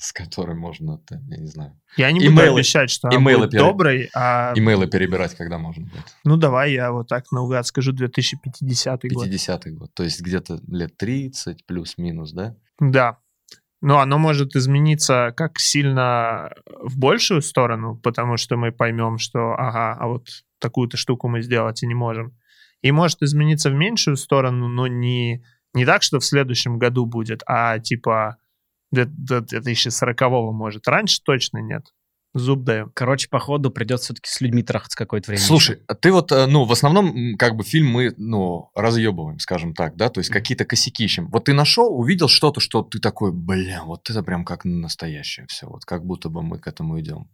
[0.04, 1.80] с которой можно, я не знаю.
[1.96, 3.64] Я не буду имейлы, обещать, что она будет пере...
[3.64, 4.52] доброй, а...
[4.54, 6.04] Имейлы перебирать, когда можно будет.
[6.26, 9.24] Ну, давай я вот так наугад скажу 2050 год.
[9.24, 12.56] 50 год, то есть где-то лет 30 плюс-минус, да?
[12.80, 13.20] Да.
[13.80, 19.96] Но оно может измениться как сильно в большую сторону, потому что мы поймем, что, ага,
[19.98, 20.28] а вот
[20.60, 22.38] такую-то штуку мы сделать и не можем.
[22.82, 27.42] И может измениться в меньшую сторону, но не Не так, что в следующем году будет,
[27.48, 28.38] а типа
[28.94, 30.88] до, до 2040-го может.
[30.88, 31.86] Раньше точно нет.
[32.36, 32.92] Зуб даем.
[32.96, 35.44] Короче, походу придется все-таки с людьми трахаться какое-то время.
[35.44, 39.96] Слушай, ты вот, э, ну, в основном, как бы фильм мы, ну, разъебываем, скажем так,
[39.96, 41.28] да, то есть какие-то косяки ищем.
[41.28, 45.68] Вот ты нашел, увидел что-то, что ты такой, бля, вот это прям как настоящее все,
[45.68, 47.30] вот как будто бы мы к этому идем.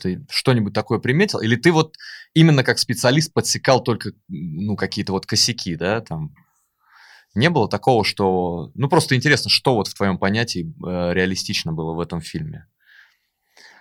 [0.00, 1.38] Ты что-нибудь такое приметил?
[1.38, 1.94] Или ты вот
[2.34, 6.34] именно как специалист подсекал только, ну, какие-то вот косяки, да, там?
[7.34, 8.70] Не было такого, что...
[8.74, 12.66] Ну, просто интересно, что вот в твоем понятии э, реалистично было в этом фильме?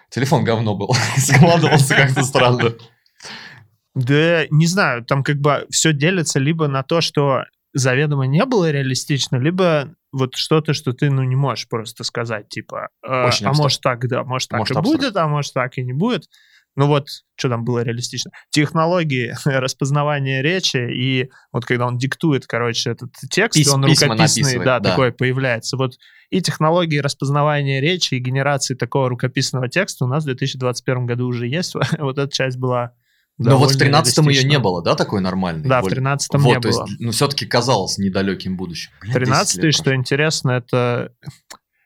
[0.10, 0.94] Телефон говно был.
[1.18, 2.74] Складывался как-то странно.
[3.94, 7.44] Да, не знаю, там как бы все делится либо на то, что
[7.74, 12.90] заведомо не было реалистично, либо вот что-то, что ты, ну, не можешь просто сказать, типа,
[13.04, 15.02] э, а может так, да, может так может, и абстракт.
[15.02, 16.30] будет, а может так и не будет.
[16.76, 18.32] Ну вот, что там было реалистично?
[18.50, 24.80] Технологии распознавания речи, и вот когда он диктует, короче, этот текст, Пис- он рукописный, да,
[24.80, 25.78] да, такой появляется.
[25.78, 25.94] Вот
[26.30, 31.48] и технологии распознавания речи и генерации такого рукописного текста у нас в 2021 году уже
[31.48, 31.76] есть.
[32.00, 32.94] вот эта часть была
[33.38, 35.68] но вот в 13-м ее не было, да, такой нормальный?
[35.68, 36.86] Да, в 13-м вот, не было.
[36.86, 38.92] Есть, ну, все-таки казалось недалеким будущим.
[39.04, 41.14] 13-й, что интересно, это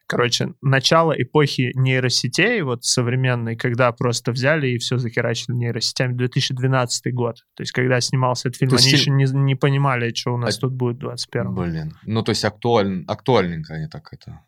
[0.08, 7.38] короче, начало эпохи нейросетей, вот современной, когда просто взяли и все захерачили нейросетями, 2012 год.
[7.56, 10.58] То есть, когда снимался этот фильм, то они еще не, не понимали, что у нас
[10.58, 10.62] а...
[10.62, 13.04] тут будет в 21 Блин, ну то есть актуаль...
[13.08, 14.42] актуальненько они так это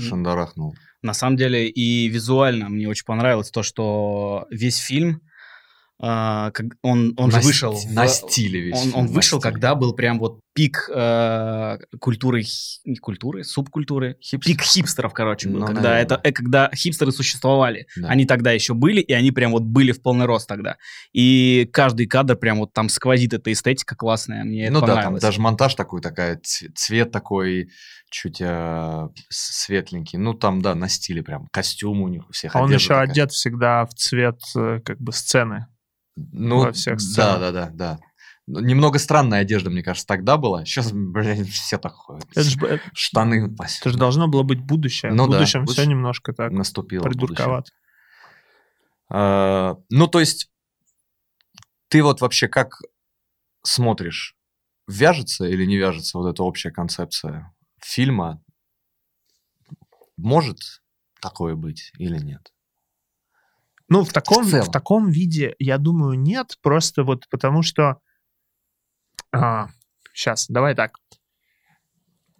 [0.00, 0.74] шандарахнул.
[1.02, 5.22] На самом деле и визуально мне очень понравилось то, что весь фильм
[6.00, 7.76] Uh, он, он на же вышел...
[7.90, 8.76] На в, стиле весь.
[8.76, 9.52] Он, он вышел, стиле.
[9.52, 12.42] когда был прям вот пик э, культуры,
[12.84, 14.52] не культуры, субкультуры, Хипстер.
[14.52, 15.60] пик хипстеров, короче, был.
[15.60, 17.86] Ну, когда, это, э, когда хипстеры существовали.
[17.96, 18.08] Да.
[18.08, 20.76] Они тогда еще были, и они прям вот были в полный рост тогда.
[21.12, 25.18] И каждый кадр прям вот там сквозит эта эстетика классная, мне ну, это да, там
[25.18, 27.70] даже монтаж такой, такая, цвет такой
[28.10, 30.18] чуть э, светленький.
[30.18, 31.46] Ну, там, да, на стиле прям.
[31.52, 32.56] Костюм у них у всех.
[32.56, 33.10] А он еще такая.
[33.10, 35.68] одет всегда в цвет э, как бы сцены.
[36.16, 37.98] Ну, во всех да, да, да, да.
[38.50, 40.64] Немного странная одежда, мне кажется, тогда была.
[40.64, 42.24] Сейчас, блин, все так ходят.
[42.30, 43.54] Это ж, Штаны.
[43.58, 45.12] Это же должно было быть будущее.
[45.12, 47.02] Ну, в будущем да, все немножко так наступило.
[47.02, 47.70] Придурковато.
[49.10, 50.50] А, ну, то есть,
[51.88, 52.80] ты вот вообще как
[53.62, 54.34] смотришь?
[54.86, 58.42] Вяжется или не вяжется вот эта общая концепция фильма?
[60.16, 60.58] Может
[61.20, 62.50] такое быть или нет?
[63.90, 66.56] Ну, в таком, в, в таком виде, я думаю, нет.
[66.62, 68.00] Просто вот потому что...
[69.32, 69.68] А,
[70.12, 70.92] сейчас, давай так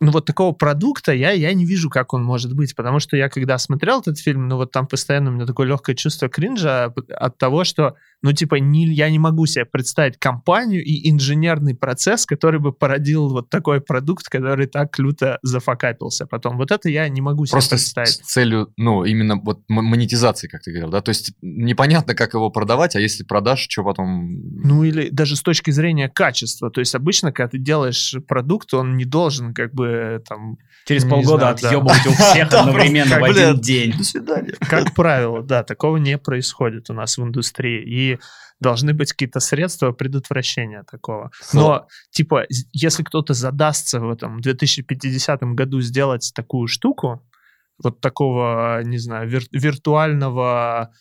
[0.00, 3.28] ну, вот такого продукта я, я не вижу, как он может быть, потому что я,
[3.28, 7.38] когда смотрел этот фильм, ну, вот там постоянно у меня такое легкое чувство кринжа от
[7.38, 12.60] того, что, ну, типа, не, я не могу себе представить компанию и инженерный процесс, который
[12.60, 16.56] бы породил вот такой продукт, который так люто зафакапился потом.
[16.58, 18.10] Вот это я не могу себе Просто представить.
[18.10, 22.34] С, с целью, ну, именно вот монетизации, как ты говорил, да, то есть непонятно, как
[22.34, 24.40] его продавать, а если продашь, что потом...
[24.62, 28.96] Ну, или даже с точки зрения качества, то есть обычно, когда ты делаешь продукт, он
[28.96, 29.87] не должен как бы
[30.26, 30.56] там...
[30.86, 33.96] Через полгода отъебывать у всех одновременно в один день.
[33.96, 34.54] До свидания.
[34.60, 37.82] Как правило, да, такого не происходит у нас в индустрии.
[37.82, 38.18] И
[38.60, 41.30] должны быть какие-то средства предотвращения такого.
[41.52, 47.24] Но, типа, если кто-то задастся в этом 2050 году сделать такую штуку,
[47.82, 50.92] вот такого, не знаю, вир- виртуального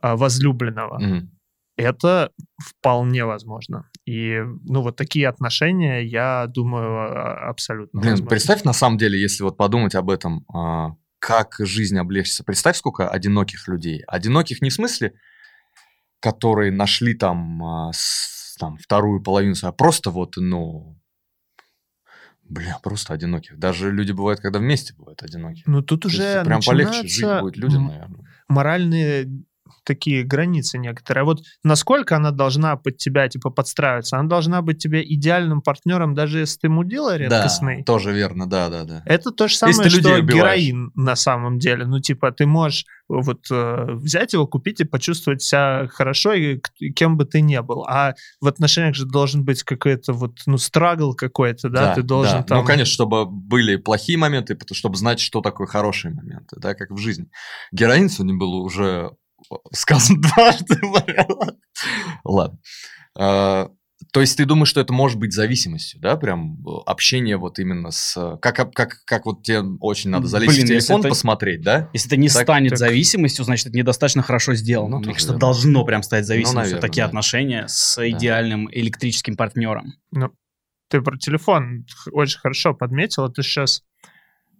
[0.00, 1.28] а, возлюбленного, mm-hmm
[1.76, 3.88] это вполне возможно.
[4.04, 8.30] И, ну, вот такие отношения, я думаю, а, абсолютно Блин, возможно.
[8.30, 12.44] представь, на самом деле, если вот подумать об этом, а, как жизнь облегчится.
[12.44, 14.02] Представь, сколько одиноких людей.
[14.06, 15.14] Одиноких не в смысле,
[16.20, 17.90] которые нашли там, а,
[18.58, 20.98] там вторую половину, а просто вот, ну,
[22.52, 23.58] Бля, просто одиноких.
[23.58, 25.64] Даже люди бывают, когда вместе бывают одинокие.
[25.66, 28.26] Ну тут уже прям полегче жить будет людям, наверное.
[28.48, 29.44] Моральные
[29.84, 31.22] такие границы некоторые.
[31.22, 34.18] А вот насколько она должна под тебя, типа, подстраиваться?
[34.18, 37.78] Она должна быть тебе идеальным партнером, даже если ты мудила редкостный?
[37.78, 39.02] Да, тоже верно, да, да, да.
[39.06, 41.86] Это то же самое, что героин на самом деле.
[41.86, 46.60] Ну, типа, ты можешь вот э, взять его, купить и почувствовать себя хорошо, и
[46.94, 47.84] кем бы ты ни был.
[47.84, 51.88] А в отношениях же должен быть какой-то вот, ну, страгл какой-то, да?
[51.88, 52.42] да ты должен да.
[52.44, 52.58] там...
[52.58, 56.96] Ну, конечно, чтобы были плохие моменты, чтобы знать, что такое хорошие моменты, да, как в
[56.96, 57.26] жизни.
[57.72, 59.10] Героин сегодня был уже
[59.72, 60.76] сказано дважды.
[62.24, 62.58] Ладно.
[63.18, 63.68] А,
[64.12, 67.90] то есть ты думаешь, что это может быть зависимостью, да, прям э, общение вот именно
[67.90, 68.38] с...
[68.40, 71.88] Как, как, как вот тебе очень надо залезть Блин, в телефон, это, посмотреть, да?
[71.92, 72.78] Если это не так, станет так...
[72.78, 74.98] зависимостью, значит, это недостаточно хорошо сделано.
[74.98, 77.08] Ну, Мне кажется, должно прям стать зависимостью ну, наверное, такие да.
[77.08, 78.08] отношения с да.
[78.08, 79.94] идеальным электрическим партнером.
[80.10, 80.30] Ну,
[80.88, 83.26] ты про телефон очень хорошо подметил.
[83.26, 83.82] Это сейчас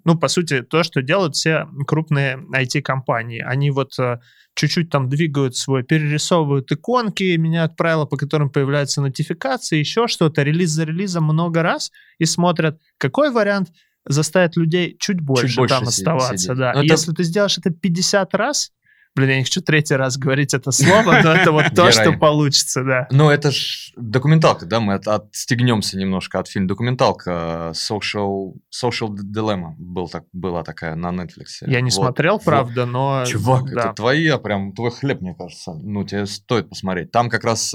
[0.05, 3.40] ну, по сути, то, что делают все крупные IT-компании.
[3.40, 4.18] Они вот э,
[4.55, 10.70] чуть-чуть там двигают свой, перерисовывают иконки, меняют правила, по которым появляются нотификации, еще что-то, релиз
[10.70, 13.70] за релизом много раз, и смотрят, какой вариант
[14.05, 16.36] заставит людей чуть больше, чуть больше там оставаться.
[16.36, 16.57] Сидеть.
[16.57, 16.72] Да.
[16.72, 16.86] И это...
[16.86, 18.72] Если ты сделаешь это 50 раз,
[19.15, 22.83] Блин, я не хочу третий раз говорить это слово, но это вот то, что получится,
[22.83, 23.09] да.
[23.11, 26.69] Ну, это ж документалка, да, мы отстегнемся немножко от фильма.
[26.69, 31.61] Документалка Social, Social Dilemma был так, была такая на Netflix.
[31.67, 31.93] Я не вот.
[31.93, 33.25] смотрел, правда, но...
[33.27, 33.81] Чувак, да.
[33.81, 35.75] это твоя, прям твой хлеб, мне кажется.
[35.75, 37.11] Ну, тебе стоит посмотреть.
[37.11, 37.75] Там как раз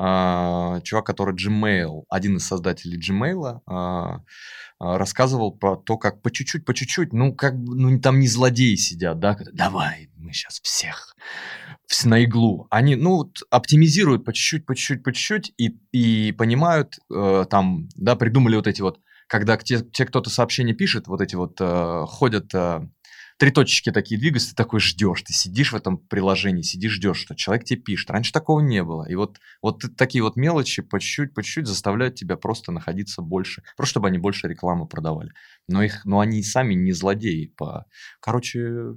[0.00, 4.20] э, чувак, который Gmail, один из создателей Gmail, э,
[4.80, 9.18] рассказывал про то, как по чуть-чуть, по чуть-чуть, ну, как ну, там не злодеи сидят,
[9.18, 11.14] да, давай, мы сейчас всех
[12.04, 12.66] на иглу.
[12.70, 17.88] Они, ну, вот, оптимизируют по чуть-чуть, по чуть-чуть, по чуть-чуть и, и понимают, э, там,
[17.96, 22.04] да, придумали вот эти вот, когда те, те кто-то сообщение пишет, вот эти вот э,
[22.06, 22.88] ходят э,
[23.40, 27.34] три точечки такие двигаются, ты такой ждешь, ты сидишь в этом приложении, сидишь, ждешь, что
[27.34, 28.10] человек тебе пишет.
[28.10, 29.08] Раньше такого не было.
[29.08, 33.62] И вот, вот такие вот мелочи по чуть-чуть, по чуть-чуть заставляют тебя просто находиться больше,
[33.78, 35.32] просто чтобы они больше рекламы продавали.
[35.68, 37.46] Но, их, но они и сами не злодеи.
[37.56, 37.86] По...
[38.20, 38.96] Короче,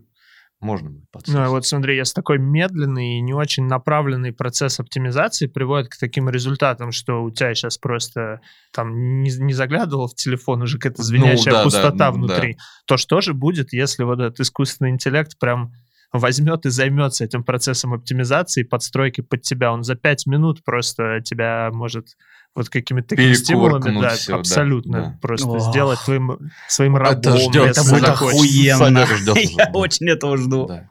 [0.63, 1.37] можно будет подсесть.
[1.37, 5.97] Ну, а вот смотри, если такой медленный и не очень направленный процесс оптимизации приводит к
[5.97, 8.41] таким результатам, что у тебя сейчас просто
[8.71, 12.63] там не, не заглядывал в телефон, уже какая-то звенящая ну, да, пустота да, внутри, да.
[12.87, 15.73] то что же будет, если вот этот искусственный интеллект прям
[16.13, 19.73] возьмет и займется этим процессом оптимизации, подстройки под тебя.
[19.73, 22.09] Он за пять минут просто тебя может
[22.55, 25.01] вот какими-то такими стимулами, да, все, абсолютно.
[25.01, 25.61] Да, просто Ох.
[25.61, 27.19] сделать твоим, своим рабом.
[27.19, 29.07] Это, ждет, это будет охуенно.
[29.35, 30.67] Я очень этого жду.
[30.67, 30.89] Да.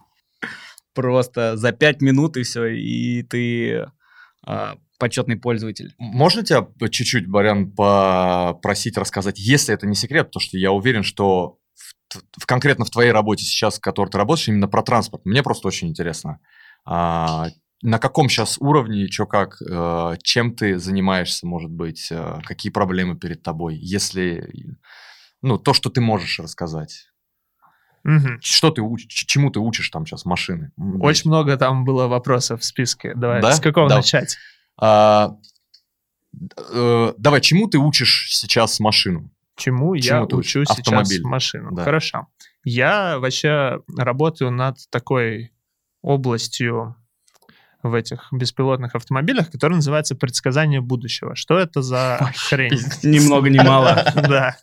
[0.94, 3.86] Просто за пять минут и все, и ты
[4.44, 5.94] а, почетный пользователь.
[5.98, 11.58] Можно тебя чуть-чуть, Барян, попросить рассказать, если это не секрет, потому что я уверен, что
[11.74, 15.42] в, в, конкретно в твоей работе сейчас, в которой ты работаешь, именно про транспорт, мне
[15.42, 16.40] просто очень интересно.
[16.84, 17.48] А,
[17.82, 23.16] на каком сейчас уровне, что как, э, чем ты занимаешься, может быть, э, какие проблемы
[23.16, 24.78] перед тобой, если,
[25.42, 27.08] ну, то, что ты можешь рассказать.
[28.04, 28.38] Угу.
[28.40, 30.72] Что ты учишь, чему ты учишь там сейчас машины?
[31.00, 33.14] Очень много там было вопросов в списке.
[33.14, 33.52] Давай, да?
[33.52, 33.96] с какого да.
[33.96, 34.36] начать?
[34.80, 35.36] А,
[36.72, 39.30] э, давай, чему ты учишь сейчас машину?
[39.56, 41.72] Чему, чему я учу сейчас машину?
[41.72, 41.84] Да.
[41.84, 42.28] Хорошо.
[42.64, 45.52] Я вообще работаю над такой
[46.00, 46.96] областью
[47.82, 51.34] в этих беспилотных автомобилях, который называется «Предсказание будущего».
[51.34, 52.78] Что это за хрень?
[53.02, 54.04] Ни много ни мало.
[54.14, 54.56] Да.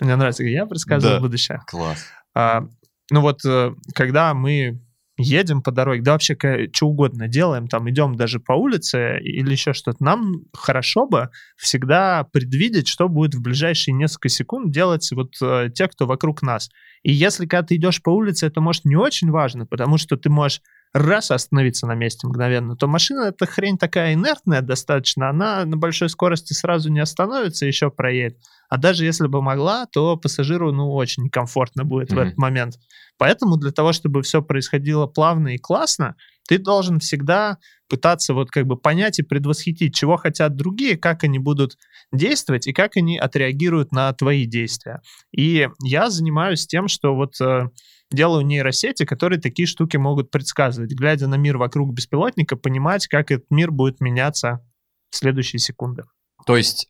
[0.00, 1.62] Мне нравится, я предсказываю будущее.
[1.66, 2.04] Класс.
[2.34, 2.64] А,
[3.10, 4.80] ну вот, э, когда мы
[5.16, 6.36] едем по дороге, да вообще
[6.72, 12.24] что угодно делаем, там идем даже по улице или еще что-то, нам хорошо бы всегда
[12.32, 16.70] предвидеть, что будет в ближайшие несколько секунд делать вот э, те, кто вокруг нас.
[17.02, 20.30] И если когда ты идешь по улице, это может не очень важно, потому что ты
[20.30, 20.62] можешь
[20.92, 26.08] раз остановиться на месте мгновенно, то машина эта хрень такая инертная достаточно, она на большой
[26.08, 28.38] скорости сразу не остановится, еще проедет.
[28.68, 32.16] А даже если бы могла, то пассажиру ну очень комфортно будет mm-hmm.
[32.16, 32.74] в этот момент.
[33.18, 36.16] Поэтому для того, чтобы все происходило плавно и классно,
[36.48, 41.38] ты должен всегда пытаться вот как бы понять и предвосхитить, чего хотят другие, как они
[41.38, 41.76] будут
[42.12, 45.02] действовать и как они отреагируют на твои действия.
[45.30, 47.68] И я занимаюсь тем, что вот э,
[48.12, 53.50] делаю нейросети, которые такие штуки могут предсказывать, глядя на мир вокруг беспилотника, понимать, как этот
[53.50, 54.64] мир будет меняться
[55.10, 56.04] в следующие секунды.
[56.46, 56.88] То есть,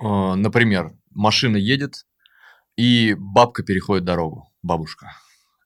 [0.00, 2.04] э, например, машина едет,
[2.76, 5.12] и бабка переходит дорогу, бабушка.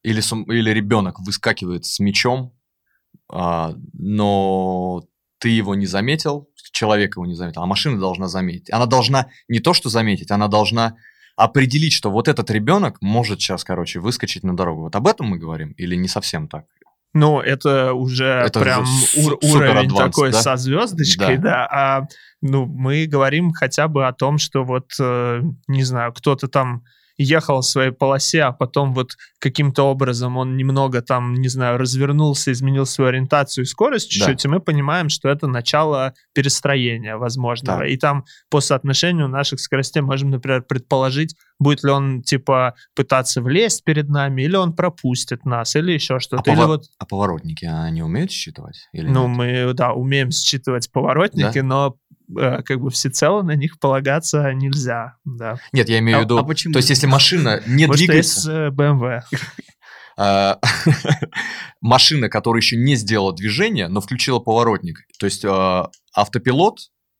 [0.03, 0.21] Или,
[0.53, 2.53] или ребенок выскакивает с мечом,
[3.31, 5.03] э, но
[5.39, 8.71] ты его не заметил, человек его не заметил, а машина должна заметить.
[8.71, 10.95] Она должна не то, что заметить, она должна
[11.37, 14.81] определить, что вот этот ребенок может сейчас, короче, выскочить на дорогу.
[14.81, 16.65] Вот об этом мы говорим или не совсем так?
[17.13, 20.41] Ну, это уже это прям уже ур- уровень advanced, такой да?
[20.41, 21.43] со звездочкой, да.
[21.43, 21.67] да.
[21.71, 22.07] А
[22.41, 26.83] ну, мы говорим хотя бы о том, что вот, э, не знаю, кто-то там
[27.17, 32.51] ехал в своей полосе, а потом вот каким-то образом он немного там, не знаю, развернулся,
[32.51, 34.49] изменил свою ориентацию и скорость чуть-чуть, да.
[34.49, 37.79] и мы понимаем, что это начало перестроения возможного.
[37.79, 37.87] Да.
[37.87, 43.83] И там по соотношению наших скоростей можем, например, предположить, будет ли он, типа, пытаться влезть
[43.83, 46.43] перед нами, или он пропустит нас, или еще что-то.
[46.45, 46.77] А, или повор...
[46.77, 46.85] вот...
[46.99, 48.87] а поворотники, они умеют считывать?
[48.93, 49.37] Или ну, нет?
[49.37, 51.63] мы, да, умеем считывать поворотники, да?
[51.63, 51.97] но
[52.33, 55.59] как бы всецело на них полагаться нельзя, да.
[55.71, 56.73] Нет, я имею а, в виду, а почему?
[56.73, 58.67] то есть если машина не Может, двигается...
[58.67, 59.21] BMW.
[60.19, 60.59] А,
[61.79, 66.79] машина, которая еще не сделала движение, но включила поворотник, то есть а, автопилот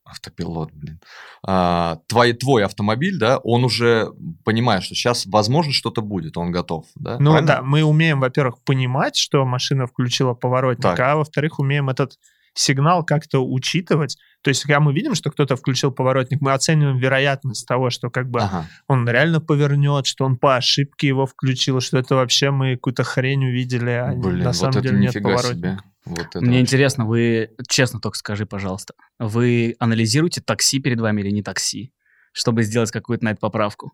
[0.10, 1.02] Автопилот, блин.
[1.46, 4.14] А, твой, твой автомобиль, да, он уже
[4.46, 7.18] понимает, что сейчас, возможно, что-то будет, он готов, да?
[7.20, 7.48] Ну Правильно?
[7.48, 11.00] да, мы умеем, во-первых, понимать, что машина включила поворотник, так.
[11.00, 12.14] а во-вторых, умеем этот
[12.58, 14.18] сигнал как-то учитывать.
[14.42, 18.30] То есть, когда мы видим, что кто-то включил поворотник, мы оцениваем вероятность того, что как
[18.30, 18.66] бы ага.
[18.88, 23.46] он реально повернет, что он по ошибке его включил, что это вообще мы какую-то хрень
[23.46, 25.54] увидели, а Блин, на самом вот деле нет поворотника.
[25.54, 25.78] Себе.
[26.06, 26.60] Вот Мне вообще.
[26.62, 31.94] интересно, вы, честно только скажи, пожалуйста, вы анализируете такси перед вами или не такси,
[32.32, 33.94] чтобы сделать какую-то на это поправку?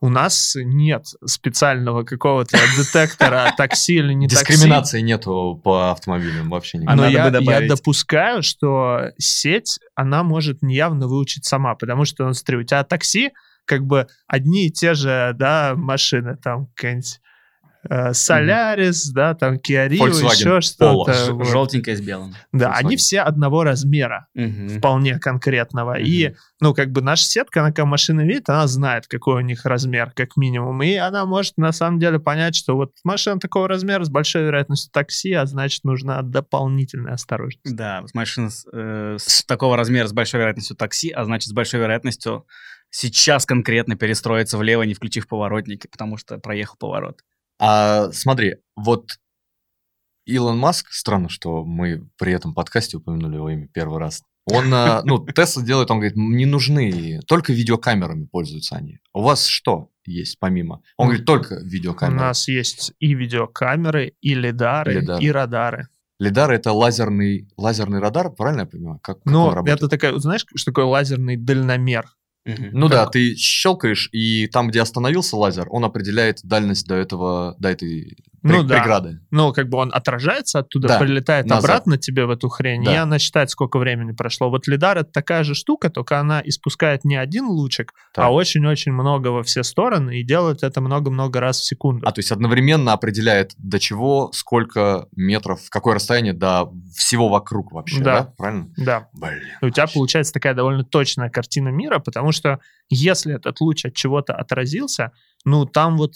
[0.00, 4.52] У нас нет специального какого-то детектора такси или не такси.
[4.52, 6.96] Дискриминации нету по автомобилям вообще никакой.
[6.96, 12.58] Но я, я допускаю, что сеть, она может неявно выучить сама, потому что, ну, смотри,
[12.58, 13.32] у тебя такси,
[13.64, 17.20] как бы одни и те же, да, машины, там, какая-нибудь
[18.12, 19.14] Солярис, mm-hmm.
[19.14, 21.32] да, там Kia Rio, еще что-то.
[21.32, 21.46] Вот.
[21.46, 22.34] Желтенькое с белым.
[22.52, 22.74] Да, Volkswagen.
[22.74, 24.78] они все одного размера, mm-hmm.
[24.78, 25.98] вполне конкретного.
[25.98, 26.04] Mm-hmm.
[26.04, 29.64] И, ну, как бы наша сетка, она когда машина видит, она знает, какой у них
[29.64, 30.82] размер, как минимум.
[30.82, 34.90] И она может, на самом деле, понять, что вот машина такого размера с большой вероятностью
[34.92, 37.60] такси, а значит, нужна дополнительная осторожность.
[37.64, 41.80] Да, машина с, э, с такого размера с большой вероятностью такси, а значит, с большой
[41.80, 42.46] вероятностью
[42.90, 47.22] сейчас конкретно перестроиться влево, не включив поворотники, потому что проехал поворот.
[47.58, 49.08] А смотри, вот
[50.26, 54.22] Илон Маск, странно, что мы при этом подкасте упомянули его имя первый раз.
[54.50, 58.98] Он, а, ну, Тесла делает, он говорит, не нужны, только видеокамерами пользуются они.
[59.12, 60.82] У вас что есть помимо?
[60.96, 62.18] Он говорит, только видеокамеры.
[62.18, 65.22] У нас есть и видеокамеры, и лидары, лидары.
[65.22, 65.88] и радары.
[66.18, 69.00] Лидар это лазерный, лазерный радар, правильно я понимаю?
[69.02, 72.06] Как, ну, это такая, знаешь, что такое лазерный дальномер?
[72.72, 77.68] Ну да, ты щелкаешь, и там, где остановился лазер, он определяет дальность до этого, до
[77.68, 78.76] этой ну, да.
[78.76, 79.20] преграды.
[79.30, 80.98] Ну, как бы он отражается оттуда, да.
[80.98, 81.64] прилетает Назад.
[81.64, 82.92] обратно тебе в эту хрень, да.
[82.92, 84.50] и она считает, сколько времени прошло.
[84.50, 88.24] Вот лидар— это такая же штука, только она испускает не один лучик, а так.
[88.26, 92.06] а очень-очень много во все стороны, и делает это много-много раз в секунду.
[92.06, 98.00] А, то есть одновременно определяет, до чего, сколько метров, какое расстояние до всего вокруг вообще,
[98.00, 98.20] да?
[98.20, 98.32] да?
[98.36, 98.68] Правильно?
[98.76, 99.08] Да.
[99.12, 99.40] Блин.
[99.62, 102.37] И у тебя получается такая довольно точная картина мира, потому что
[102.90, 105.12] если этот луч от чего-то отразился,
[105.44, 106.14] ну, там вот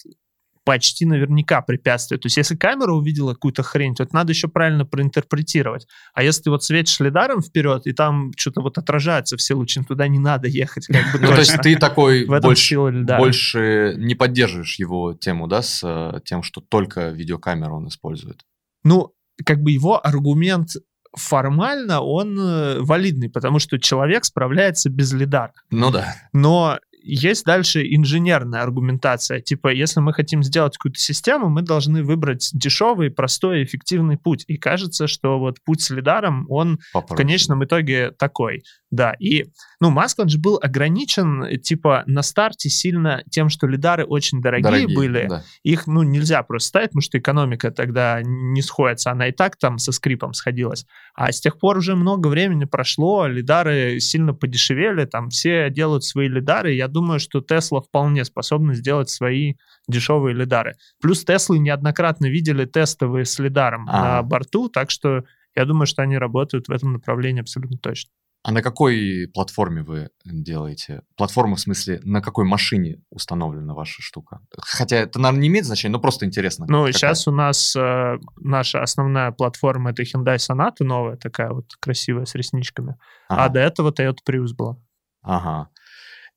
[0.64, 2.18] почти наверняка препятствие.
[2.18, 5.87] То есть если камера увидела какую-то хрень, то это надо еще правильно проинтерпретировать.
[6.14, 9.87] А если ты вот светишь лидаром вперед, и там что-то вот отражается все лучи, ну,
[9.87, 10.87] туда не надо ехать.
[10.87, 12.79] Как бы, ну, то есть ты такой больше,
[13.18, 18.43] больше не поддерживаешь его тему, да, с э, тем, что только видеокамеру он использует?
[18.85, 19.14] Ну,
[19.45, 20.70] как бы его аргумент
[21.17, 25.53] формально он э, валидный, потому что человек справляется без лидара.
[25.71, 26.15] Ну да.
[26.33, 29.41] Но есть дальше инженерная аргументация.
[29.41, 34.45] Типа, если мы хотим сделать какую-то систему, мы должны выбрать дешевый, простой, эффективный путь.
[34.47, 37.15] И кажется, что вот путь с лидаром, он Попроще.
[37.15, 38.63] в конечном итоге такой.
[38.91, 39.47] Да, и,
[39.81, 44.65] ну, Маск, он же был ограничен, типа, на старте сильно тем, что лидары очень дорогие,
[44.65, 45.27] дорогие были.
[45.29, 45.43] Да.
[45.63, 49.11] Их, ну, нельзя просто ставить, потому что экономика тогда не сходится.
[49.11, 50.85] Она и так там со скрипом сходилась.
[51.15, 56.29] А с тех пор уже много времени прошло, лидары сильно подешевели, там все делают свои
[56.29, 56.75] лидары.
[56.75, 59.55] Я думаю, что Тесла вполне способна сделать свои
[59.88, 60.76] дешевые лидары.
[61.01, 64.03] Плюс Теслы неоднократно видели тестовые с лидаром а.
[64.03, 65.24] на борту, так что
[65.55, 68.11] я думаю, что они работают в этом направлении абсолютно точно.
[68.45, 71.03] А на какой платформе вы делаете?
[71.16, 74.40] Платформа, в смысле, на какой машине установлена ваша штука?
[74.59, 76.66] Хотя это, наверное, не имеет значения, но просто интересно.
[76.68, 76.93] Ну, какая?
[76.93, 82.34] сейчас у нас э, наша основная платформа— это Hyundai Sonata новая, такая вот красивая, с
[82.34, 82.97] ресничками.
[83.28, 83.45] А ага.
[83.45, 84.76] А до этого Toyota Prius была.
[85.22, 85.68] Ага.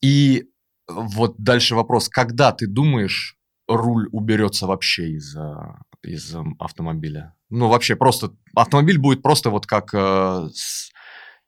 [0.06, 0.44] И
[0.88, 2.10] вот дальше вопрос.
[2.10, 3.38] Когда ты думаешь,
[3.68, 5.36] руль уберется вообще из,
[6.04, 7.34] из автомобиля?
[7.50, 8.36] Ну, вообще просто...
[8.56, 9.94] Автомобиль будет просто вот как...
[9.94, 10.48] Э,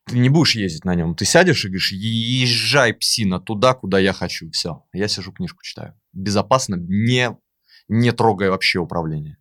[0.05, 1.15] ты не будешь ездить на нем.
[1.15, 4.49] Ты сядешь и говоришь, езжай, псина, туда, куда я хочу.
[4.49, 4.83] Все.
[4.91, 5.93] Я сижу, книжку читаю.
[6.13, 7.37] Безопасно, не,
[7.87, 9.37] не трогая вообще управление.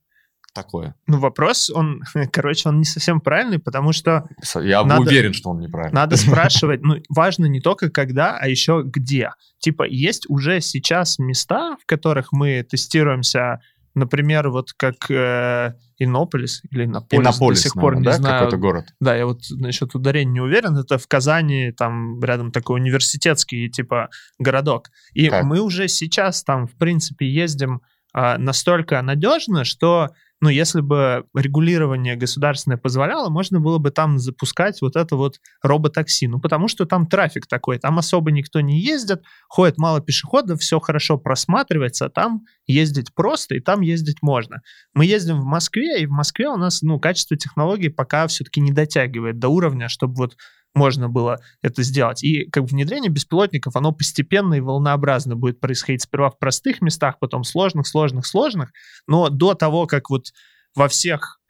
[0.57, 0.95] Такое.
[1.07, 2.03] Ну, вопрос, он,
[2.33, 4.29] короче, он не совсем правильный, потому что...
[4.55, 5.95] Я надо, уверен, что он неправильный.
[5.95, 9.31] Надо спрашивать, ну, важно не только когда, а еще где.
[9.59, 13.61] Типа, есть уже сейчас места, в которых мы тестируемся
[13.97, 18.13] Например, вот как э, Иннополис или Иннополис, Иннополис до сих пор наверное, не да?
[18.13, 18.39] знаю.
[18.41, 18.85] какой-то город.
[19.01, 20.77] Да, я вот насчет ударения не уверен.
[20.77, 24.91] Это в Казани, там рядом такой университетский типа городок.
[25.15, 25.45] И как?
[25.45, 27.81] мы уже сейчас там, в принципе, ездим
[28.13, 30.11] э, настолько надежно, что
[30.41, 36.27] ну, если бы регулирование государственное позволяло, можно было бы там запускать вот это вот роботакси.
[36.27, 40.79] Ну, потому что там трафик такой, там особо никто не ездит, ходит мало пешеходов, все
[40.79, 44.61] хорошо просматривается, а там ездить просто, и там ездить можно.
[44.93, 48.73] Мы ездим в Москве, и в Москве у нас, ну, качество технологий пока все-таки не
[48.73, 50.37] дотягивает до уровня, чтобы вот
[50.77, 52.23] можно было это сделать.
[52.23, 57.19] И как бы внедрение беспилотников, оно постепенно и волнообразно будет происходить сперва в простых местах,
[57.19, 58.71] потом сложных, сложных, сложных.
[59.09, 60.27] Но до того, как вот
[60.75, 61.41] во всех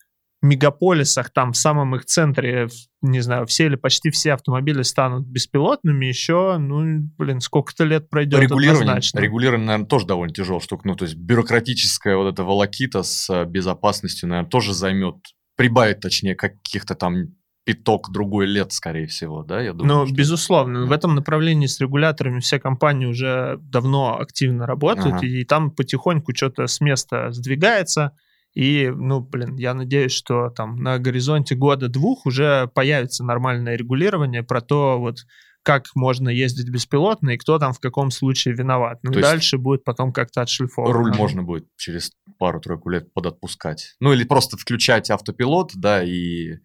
[0.42, 2.68] мегаполисах, там в самом их центре,
[3.02, 8.40] не знаю, все или почти все автомобили станут беспилотными, еще, ну, блин, сколько-то лет пройдет
[8.40, 9.18] регулирование, однозначно.
[9.18, 10.86] Регулирование, наверное, тоже довольно тяжелая штука.
[10.86, 15.16] Ну, то есть бюрократическая вот эта волокита с э, безопасностью, наверное, тоже займет,
[15.56, 17.34] прибавит, точнее, каких-то там
[17.66, 19.98] пяток другой лет, скорее всего, да, я думаю.
[19.98, 20.14] Ну, что...
[20.14, 20.82] безусловно.
[20.82, 20.86] Да.
[20.86, 25.26] В этом направлении с регуляторами все компании уже давно активно работают, ага.
[25.26, 28.12] и там потихоньку что-то с места сдвигается.
[28.54, 34.60] И, ну, блин, я надеюсь, что там на горизонте года-двух уже появится нормальное регулирование про
[34.60, 35.26] то, вот
[35.64, 39.00] как можно ездить беспилотно и кто там в каком случае виноват.
[39.02, 40.94] Ну, то дальше будет потом как-то отшлифовано.
[40.94, 43.96] Руль можно будет через пару-тройку лет подотпускать.
[43.98, 46.58] Ну, или просто включать автопилот, да, и,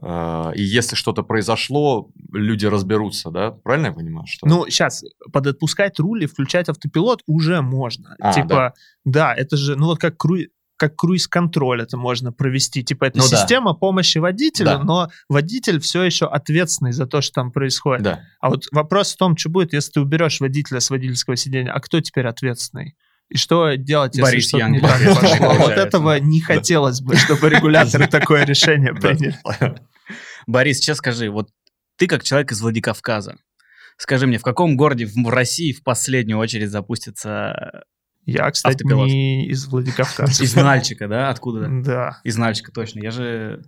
[0.00, 3.50] и если что-то произошло, люди разберутся, да?
[3.50, 4.26] Правильно я понимаю?
[4.26, 4.46] Что...
[4.46, 8.16] Ну, сейчас, подотпускать руль и включать автопилот уже можно.
[8.20, 8.74] А, типа, да?
[9.04, 10.48] да, это же, ну, вот как круиз
[10.82, 12.82] как круиз-контроль это можно провести.
[12.82, 13.78] Типа это ну, система да.
[13.78, 14.78] помощи водителю, да.
[14.82, 18.02] но водитель все еще ответственный за то, что там происходит.
[18.02, 18.20] Да.
[18.40, 21.78] А вот вопрос в том, что будет, если ты уберешь водителя с водительского сидения, а
[21.78, 22.96] кто теперь ответственный?
[23.32, 25.54] И что делать, если Борис что-то не так пошло?
[25.54, 29.38] Вот этого не хотелось бы, чтобы регуляторы такое решение приняли.
[30.46, 31.48] Борис, сейчас скажи, вот
[31.96, 33.36] ты как человек из Владикавказа,
[33.96, 37.84] скажи мне, в каком городе в России в последнюю очередь запустится
[38.26, 39.08] я, кстати, Автопилот.
[39.08, 40.44] не из Владикавказа.
[40.44, 41.30] Из Нальчика, да?
[41.30, 41.68] Откуда?
[41.68, 42.20] Да.
[42.22, 43.00] Из Нальчика, точно.
[43.00, 43.64] Я же...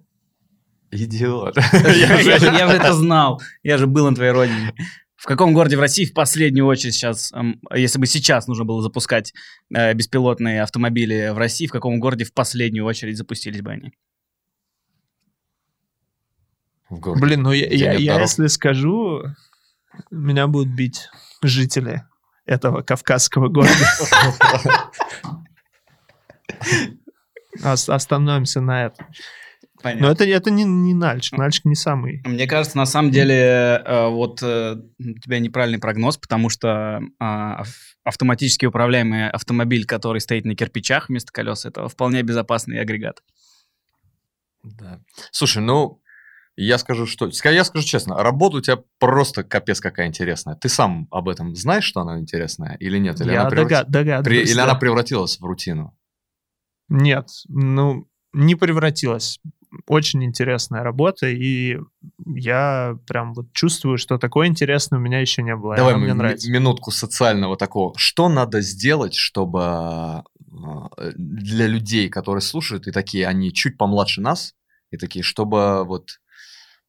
[0.90, 1.56] Идиот.
[1.72, 3.40] Я же это знал.
[3.62, 4.74] Я же был на твоей родине.
[5.24, 7.32] В каком городе в России в последнюю очередь сейчас,
[7.74, 9.32] если бы сейчас нужно было запускать
[9.74, 13.94] э, беспилотные автомобили в России, в каком городе в последнюю очередь запустились бы они?
[16.90, 17.24] В городе.
[17.24, 19.22] Блин, ну я, я, я если скажу,
[20.10, 21.08] меня будут бить
[21.42, 22.04] жители
[22.44, 23.72] этого кавказского города.
[27.62, 29.06] Остановимся на этом.
[29.84, 30.06] Понятно.
[30.06, 31.36] Но это, это не, не Нальчик.
[31.36, 32.22] Нальчик не самый.
[32.24, 37.64] Мне кажется, на самом деле, э, вот э, у тебя неправильный прогноз, потому что а,
[38.02, 43.22] автоматически управляемый автомобиль, который стоит на кирпичах вместо колес, это вполне безопасный агрегат.
[44.62, 45.00] Да.
[45.30, 46.00] Слушай, ну,
[46.56, 47.30] я скажу, что...
[47.44, 50.54] Я скажу честно, работа у тебя просто капец какая интересная.
[50.54, 53.20] Ты сам об этом знаешь, что она интересная или нет?
[53.20, 53.90] Или я она преврат...
[53.90, 54.48] догадываюсь.
[54.48, 54.64] Или да.
[54.64, 55.94] она превратилась в рутину?
[56.88, 59.40] Нет, ну, не превратилась.
[59.86, 61.78] Очень интересная работа, и
[62.26, 65.76] я прям вот чувствую, что такое интересное у меня еще не было.
[65.76, 66.50] Давай мне нравится.
[66.50, 67.94] минутку социального такого.
[67.96, 70.24] Что надо сделать, чтобы а,
[71.16, 74.54] для людей, которые слушают, и такие, они чуть помладше нас,
[74.90, 76.20] и такие, чтобы вот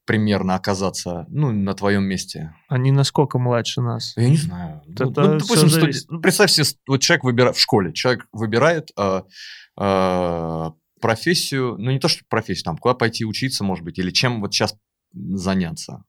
[0.05, 2.53] примерно оказаться, ну, на твоем месте?
[2.67, 4.13] Они насколько младше нас?
[4.15, 4.81] Я не знаю.
[4.87, 5.95] Это ну, ну, допустим, студ...
[6.09, 9.23] ну, представь себе, вот человек выбирает в школе, человек выбирает э,
[9.79, 10.71] э,
[11.05, 14.55] профессию, ну, не то, что профессию, там, куда пойти учиться, может быть, или чем вот
[14.55, 14.75] сейчас
[15.13, 16.03] заняться.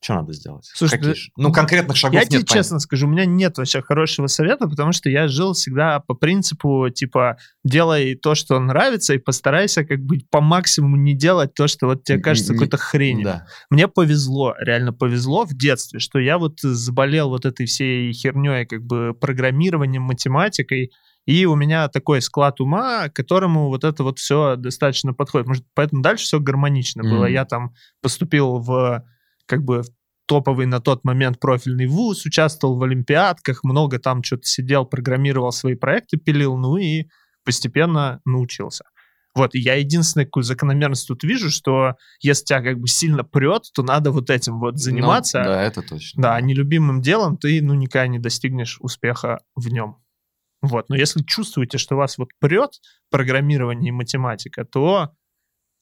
[0.00, 0.68] Что надо сделать?
[0.74, 1.14] Слушай, Какие?
[1.36, 2.32] ну конкретных шагов я нет.
[2.32, 6.00] Я тебе честно скажу, у меня нет вообще хорошего совета, потому что я жил всегда
[6.00, 11.54] по принципу типа делай то, что нравится, и постарайся как бы по максимуму не делать
[11.54, 13.24] то, что вот тебе кажется какой-то хренью.
[13.24, 13.46] Да.
[13.70, 18.82] Мне повезло, реально повезло в детстве, что я вот заболел вот этой всей херней, как
[18.82, 20.90] бы программированием, математикой,
[21.28, 25.46] и у меня такой склад ума, которому вот это вот все достаточно подходит.
[25.46, 27.10] Может, поэтому дальше все гармонично mm-hmm.
[27.10, 27.26] было.
[27.26, 29.04] Я там поступил в
[29.44, 29.82] как бы
[30.24, 35.74] топовый на тот момент профильный вуз, участвовал в олимпиадках, много там что-то сидел, программировал свои
[35.74, 37.08] проекты, пилил, ну и
[37.44, 38.84] постепенно научился.
[39.34, 43.64] Вот, и я единственную какую закономерность тут вижу, что если тебя как бы сильно прет,
[43.74, 45.40] то надо вот этим вот ну, заниматься.
[45.40, 46.22] Ну, да, это точно.
[46.22, 49.98] Да, нелюбимым делом ты, ну, никогда не достигнешь успеха в нем.
[50.60, 52.70] Вот, но если чувствуете, что вас вот прет
[53.10, 55.12] программирование и математика, то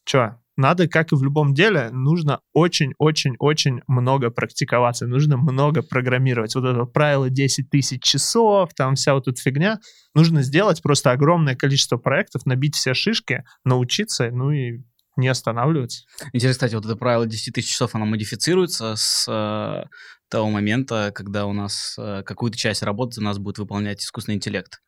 [0.06, 6.54] что, надо, как и в любом деле, нужно очень-очень-очень много практиковаться, нужно много программировать.
[6.54, 9.80] Вот это правило 10 тысяч часов, там вся вот эта фигня.
[10.14, 14.82] Нужно сделать просто огромное количество проектов, набить все шишки, научиться, ну и
[15.16, 16.04] не останавливаться.
[16.32, 19.88] Интересно, кстати, вот это правило 10 тысяч часов, оно модифицируется с э,
[20.28, 24.80] того момента, когда у нас э, какую-то часть работы за нас будет выполнять искусственный интеллект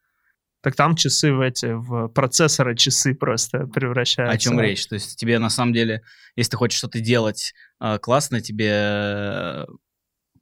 [0.61, 4.35] так там часы в эти, в процессоры часы просто превращаются.
[4.35, 4.87] О чем речь?
[4.87, 6.03] То есть тебе на самом деле,
[6.35, 9.67] если ты хочешь что-то делать э, классно, тебе э,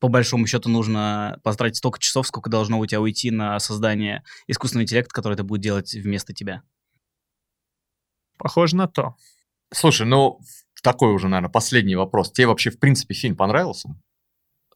[0.01, 4.85] по большому счету нужно потратить столько часов, сколько должно у тебя уйти на создание искусственного
[4.85, 6.63] интеллекта, который это будет делать вместо тебя.
[8.39, 9.17] Похоже на то.
[9.77, 10.41] Слушай, ну
[10.83, 12.33] такой уже, наверное, последний вопрос.
[12.33, 13.91] Тебе вообще, в принципе, фильм понравился?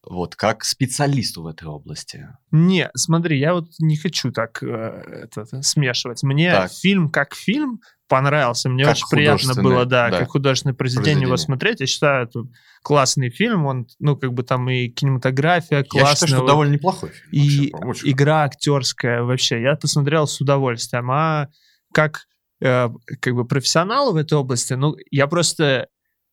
[0.02, 2.26] Вот, как специалисту в этой области.
[2.50, 6.22] Не, смотри, я вот не хочу так э, это, смешивать.
[6.22, 6.72] Мне так.
[6.72, 8.70] фильм как фильм понравился.
[8.70, 11.80] Мне как очень приятно было, да, да, как художественное произведение, произведение его смотреть.
[11.80, 12.40] Я считаю, это
[12.82, 13.66] классный фильм.
[13.66, 16.10] Он, ну, как бы там и кинематография классная.
[16.10, 17.30] Я считаю, что довольно неплохой фильм.
[17.30, 19.60] И вообще, игра актерская вообще.
[19.62, 21.10] Я посмотрел с удовольствием.
[21.10, 21.48] А
[21.92, 22.26] как
[22.60, 22.88] э,
[23.20, 25.88] как бы профессионал в этой области, ну, я просто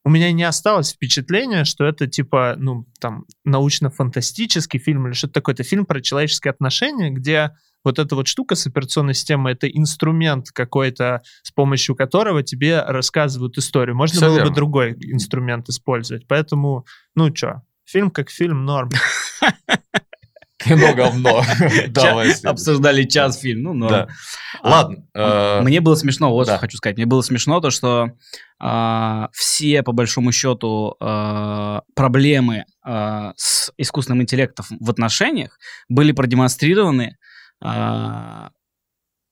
[0.07, 5.53] у меня не осталось впечатления, что это типа, ну, там, научно-фантастический фильм или что-то такое.
[5.53, 7.51] Это фильм про человеческие отношения, где
[7.83, 13.57] вот эта вот штука с операционной системой, это инструмент какой-то, с помощью которого тебе рассказывают
[13.57, 13.95] историю.
[13.97, 14.49] Можно Все было верно.
[14.49, 16.25] бы другой инструмент использовать.
[16.27, 16.85] Поэтому,
[17.15, 18.89] ну что, фильм как фильм норм.
[20.76, 21.44] Кино говно.
[22.44, 24.07] Обсуждали час фильм, ну норм.
[24.61, 25.03] Ладно.
[25.14, 26.98] А, э, мне было смешно, вот что хочу сказать.
[26.98, 28.11] Мне было смешно то, что
[28.60, 32.65] а, все, по большому счету, а, проблемы
[33.35, 37.18] с искусственным интеллектом в отношениях были продемонстрированы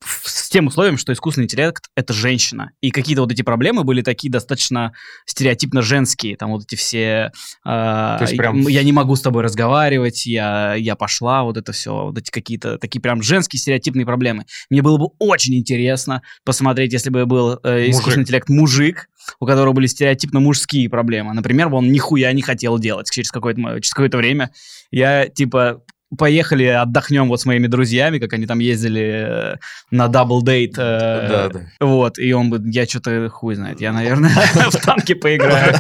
[0.03, 2.71] с тем условием, что искусственный интеллект— это женщина.
[2.79, 4.93] И какие-то вот эти проблемы были такие достаточно
[5.25, 6.37] стереотипно женские.
[6.37, 7.33] Там вот эти все...
[7.65, 8.65] Э, прям...
[8.69, 12.05] Я не могу с тобой разговаривать, я, я пошла, вот это все.
[12.05, 14.45] Вот эти какие-то такие прям женские стереотипные проблемы.
[14.69, 18.19] Мне было бы очень интересно посмотреть, если бы был э, искусственный мужик.
[18.19, 19.09] интеллект мужик,
[19.41, 21.33] у которого были стереотипно мужские проблемы.
[21.33, 24.51] Например, он нихуя не хотел делать через какое-то, через какое-то время.
[24.89, 25.81] Я, типа,
[26.17, 29.55] поехали отдохнем вот с моими друзьями, как они там ездили э,
[29.91, 30.75] на double date.
[30.77, 31.61] Э, да, да.
[31.79, 34.29] Вот, и он бы, я что-то хуй знает, я, наверное,
[34.71, 35.75] в танке поиграю.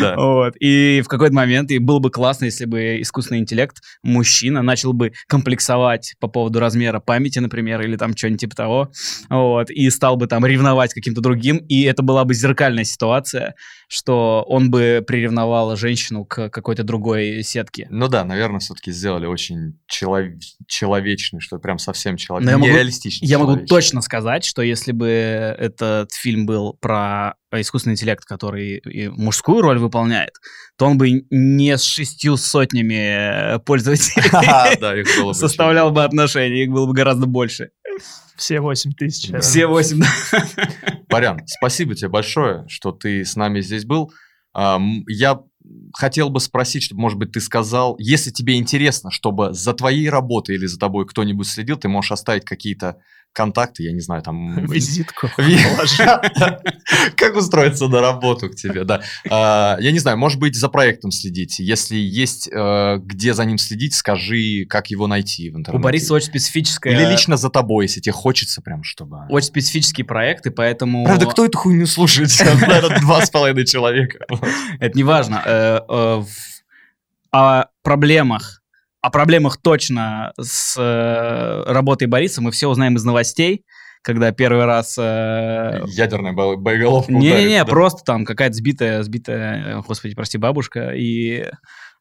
[0.00, 0.16] Да.
[0.16, 0.54] Вот.
[0.60, 5.12] И в какой-то момент, и было бы классно, если бы искусственный интеллект, мужчина, начал бы
[5.28, 8.92] комплексовать по поводу размера памяти, например, или там что-нибудь типа того,
[9.28, 13.54] вот, и стал бы там ревновать каким-то другим, и это была бы зеркальная ситуация,
[13.92, 17.88] что он бы приревновал женщину к какой-то другой сетке.
[17.90, 20.28] Ну да, наверное, все-таки сделали очень челов...
[20.66, 22.48] человечный, что прям совсем человек...
[22.48, 23.28] я нереалистичный.
[23.28, 29.08] Я могу точно сказать, что если бы этот фильм был про искусственный интеллект, который и
[29.08, 30.32] мужскую роль выполняет,
[30.78, 37.26] то он бы не с шестью сотнями пользователей составлял бы отношения, их было бы гораздо
[37.26, 37.72] больше.
[38.36, 39.30] Все 8 тысяч.
[39.40, 40.06] Все 8, да.
[41.08, 44.12] Барян, спасибо тебе большое, что ты с нами здесь был.
[44.54, 45.40] Я
[45.94, 50.56] хотел бы спросить, чтобы, может быть, ты сказал, если тебе интересно, чтобы за твоей работой
[50.56, 52.98] или за тобой кто-нибудь следил, ты можешь оставить какие-то
[53.32, 54.66] контакты, я не знаю, там...
[54.66, 55.28] Визитку
[57.16, 59.02] Как устроиться на работу к тебе, да.
[59.28, 61.58] А, я не знаю, может быть, за проектом следить.
[61.58, 65.80] Если есть э, где за ним следить, скажи, как его найти в интернете.
[65.80, 66.92] У Бориса очень специфическая...
[66.92, 69.26] Или лично за тобой, если тебе хочется прям, чтобы...
[69.28, 71.04] Очень специфический проект, и поэтому...
[71.04, 72.30] Правда, кто эту хуйню слушает?
[72.40, 74.24] Наверное, два с половиной человека.
[74.78, 75.42] Это не важно.
[75.44, 76.22] Э, э,
[77.32, 78.61] о проблемах
[79.02, 83.64] о проблемах точно с э, работой Бориса мы все узнаем из новостей,
[84.00, 84.96] когда первый раз...
[84.96, 87.70] Э, Ядерная боеголовка Не-не-не, да?
[87.70, 91.50] просто там какая-то сбитая, сбитая, господи, прости, бабушка, и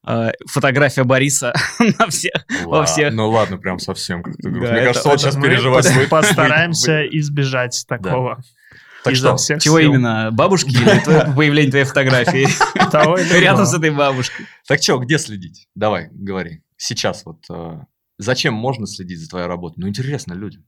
[0.07, 1.55] э, фотография Бориса
[1.99, 3.11] на всех, во всех.
[3.13, 4.67] Ну ладно, прям совсем как-то грустно.
[4.67, 5.91] Да, Мне кажется, он сейчас переживает.
[5.95, 8.39] Мы постараемся избежать такого.
[9.03, 9.93] Так что, чего сил.
[9.93, 10.29] именно?
[10.31, 12.47] Бабушки или появление твоей фотографии?
[13.39, 14.45] Рядом с этой бабушкой.
[14.67, 15.65] Так что, где следить?
[15.73, 17.79] Давай, говори сейчас вот э,
[18.17, 19.79] зачем можно следить за твоей работой?
[19.79, 20.65] Ну, интересно людям.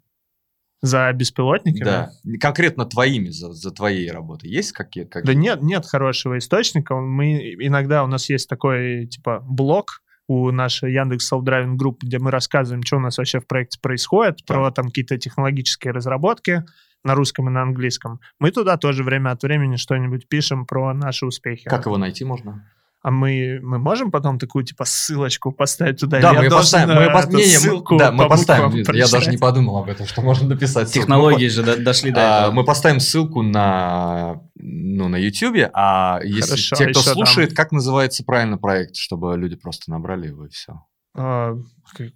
[0.81, 1.83] За беспилотниками?
[1.83, 2.11] Да.
[2.39, 4.49] Конкретно твоими, за, за твоей работой.
[4.49, 5.11] Есть какие-то?
[5.11, 5.25] Как...
[5.25, 6.95] Да нет, нет хорошего источника.
[6.95, 12.31] Мы иногда у нас есть такой, типа, блок, у нашей Яндекс Self-Driving Group, где мы
[12.31, 14.53] рассказываем, что у нас вообще в проекте происходит, да.
[14.53, 16.63] про там какие-то технологические разработки
[17.03, 18.19] на русском и на английском.
[18.39, 21.65] Мы туда тоже время от времени что-нибудь пишем про наши успехи.
[21.65, 22.65] Как его найти можно?
[23.03, 26.21] А мы, мы можем потом такую, типа, ссылочку поставить туда?
[26.21, 29.89] Да, мы поставим, мы, по, не, ссылку да, мы поставим, я даже не подумал об
[29.89, 31.01] этом, что можно написать ссылку.
[31.01, 32.55] Технологии же дошли до а, этого.
[32.55, 37.55] Мы поставим ссылку на, ну, на YouTube, а если Хорошо, те, кто слушает, там...
[37.57, 40.85] как называется правильно проект, чтобы люди просто набрали его и все?
[41.13, 41.55] А,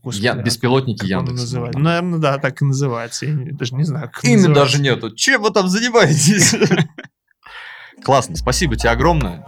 [0.02, 1.42] господи, Я, беспилотники как Яндекс.
[1.42, 1.80] Называется?
[1.80, 3.26] Ну, наверное, да, так и называется.
[3.26, 5.14] Я даже не знаю, как Имя даже нету.
[5.14, 6.56] Чем вы там занимаетесь?
[8.06, 9.46] Классно, спасибо тебе огромное.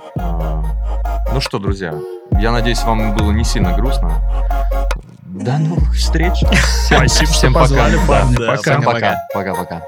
[1.31, 1.93] Ну что, друзья,
[2.39, 4.21] я надеюсь, вам было не сильно грустно.
[5.25, 6.43] До новых встреч.
[6.87, 7.75] Спасибо, всем парни.
[7.75, 8.81] Да, пока.
[8.81, 9.17] Пока.
[9.33, 9.81] Пока-пока.